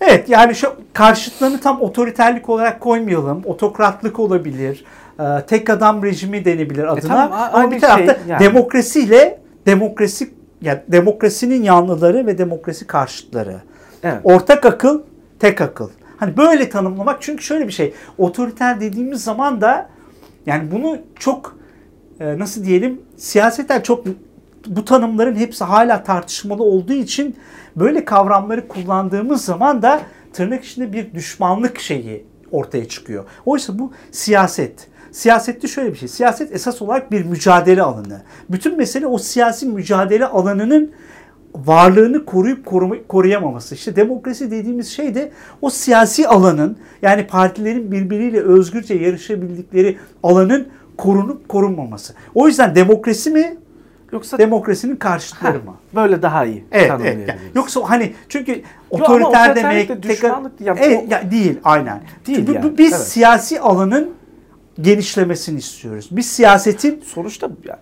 [0.01, 3.41] Evet yani şu karşıtlarını tam otoriterlik olarak koymayalım.
[3.45, 4.85] Otokratlık olabilir.
[5.19, 6.99] E, tek adam rejimi denebilir adına.
[6.99, 8.39] E tamam, Ama bir tarafta şey, yani.
[8.39, 13.61] demokrasiyle demokrasi yani demokrasinin yanlıları ve demokrasi karşıtları.
[14.03, 14.19] Evet.
[14.23, 15.01] Ortak akıl,
[15.39, 15.89] tek akıl.
[16.17, 17.93] Hani böyle tanımlamak çünkü şöyle bir şey.
[18.17, 19.89] Otoriter dediğimiz zaman da
[20.45, 21.57] yani bunu çok
[22.19, 24.05] e, nasıl diyelim siyaseten çok
[24.67, 27.35] bu tanımların hepsi hala tartışmalı olduğu için
[27.75, 30.01] böyle kavramları kullandığımız zaman da
[30.33, 33.25] tırnak içinde bir düşmanlık şeyi ortaya çıkıyor.
[33.45, 34.87] Oysa bu siyaset.
[35.11, 36.07] Siyasette şöyle bir şey.
[36.07, 38.21] Siyaset esas olarak bir mücadele alanı.
[38.49, 40.91] Bütün mesele o siyasi mücadele alanının
[41.55, 42.65] varlığını koruyup
[43.07, 43.75] koruyamaması.
[43.75, 51.49] İşte demokrasi dediğimiz şey de o siyasi alanın yani partilerin birbiriyle özgürce yarışabildikleri alanın korunup
[51.49, 52.13] korunmaması.
[52.35, 53.57] O yüzden demokrasi mi
[54.13, 55.75] Yoksa demokrasinin karşıtları mı?
[55.95, 57.29] Böyle daha iyi evet, evet.
[57.29, 62.01] Yani, yoksa hani çünkü otoriter Yo, demek de tekrar, evet, ya, değil aynen.
[62.27, 62.77] Değil yani.
[62.77, 63.07] Biz evet.
[63.07, 64.13] siyasi alanın
[64.81, 66.07] genişlemesini istiyoruz.
[66.11, 67.79] Biz siyasetin sonuçta ya,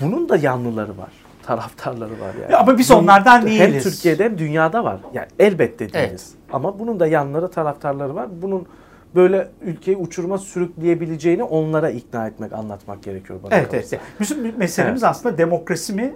[0.00, 1.10] bunun da yanlıları var
[1.48, 2.52] taraftarları var yani.
[2.52, 3.60] Ya ama biz onlardan değiliz.
[3.60, 4.98] Hem Türkiye'de hem dünyada var.
[5.14, 6.10] Yani elbette değiliz.
[6.10, 6.52] Evet.
[6.52, 8.28] Ama bunun da yanları taraftarları var.
[8.42, 8.66] Bunun
[9.14, 13.54] böyle ülkeyi uçuruma sürükleyebileceğini onlara ikna etmek, anlatmak gerekiyor bana.
[13.54, 14.00] Evet, evet.
[14.20, 15.10] Bizim meselemiz evet.
[15.10, 16.14] aslında demokrasi mi,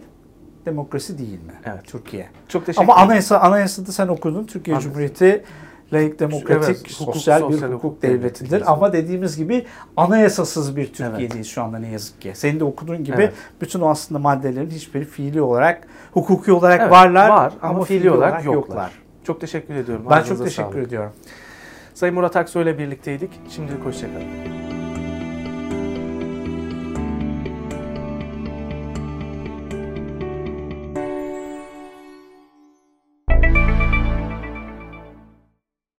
[0.66, 1.52] demokrasi değil mi?
[1.64, 1.84] Evet.
[1.84, 2.28] Türkiye.
[2.48, 2.84] Çok teşekkür.
[2.84, 4.44] Ama anayasa, anayasada sen okudun.
[4.44, 4.90] Türkiye Anladım.
[4.90, 5.44] Cumhuriyeti
[5.92, 8.62] layık demokratik evet, sosyal, sosyal bir hukuk, hukuk devletidir.
[8.72, 9.66] Ama dediğimiz gibi
[9.96, 11.46] anayasasız bir Türkiye'deyiz evet.
[11.46, 12.32] şu anda ne yazık ki.
[12.34, 13.32] Senin de okuduğun gibi evet.
[13.60, 18.00] bütün o aslında maddelerin hiçbiri fiili olarak, hukuki olarak evet, varlar var ama, ama fiili,
[18.00, 18.74] fiili olarak, olarak yoklar.
[18.74, 18.92] yoklar.
[19.24, 20.06] Çok teşekkür ediyorum.
[20.10, 20.86] Ben çok teşekkür sağlık.
[20.86, 21.12] ediyorum.
[22.02, 23.30] Sayın Murat Aksoy ile birlikteydik.
[23.50, 24.71] Şimdilik hoşçakalın.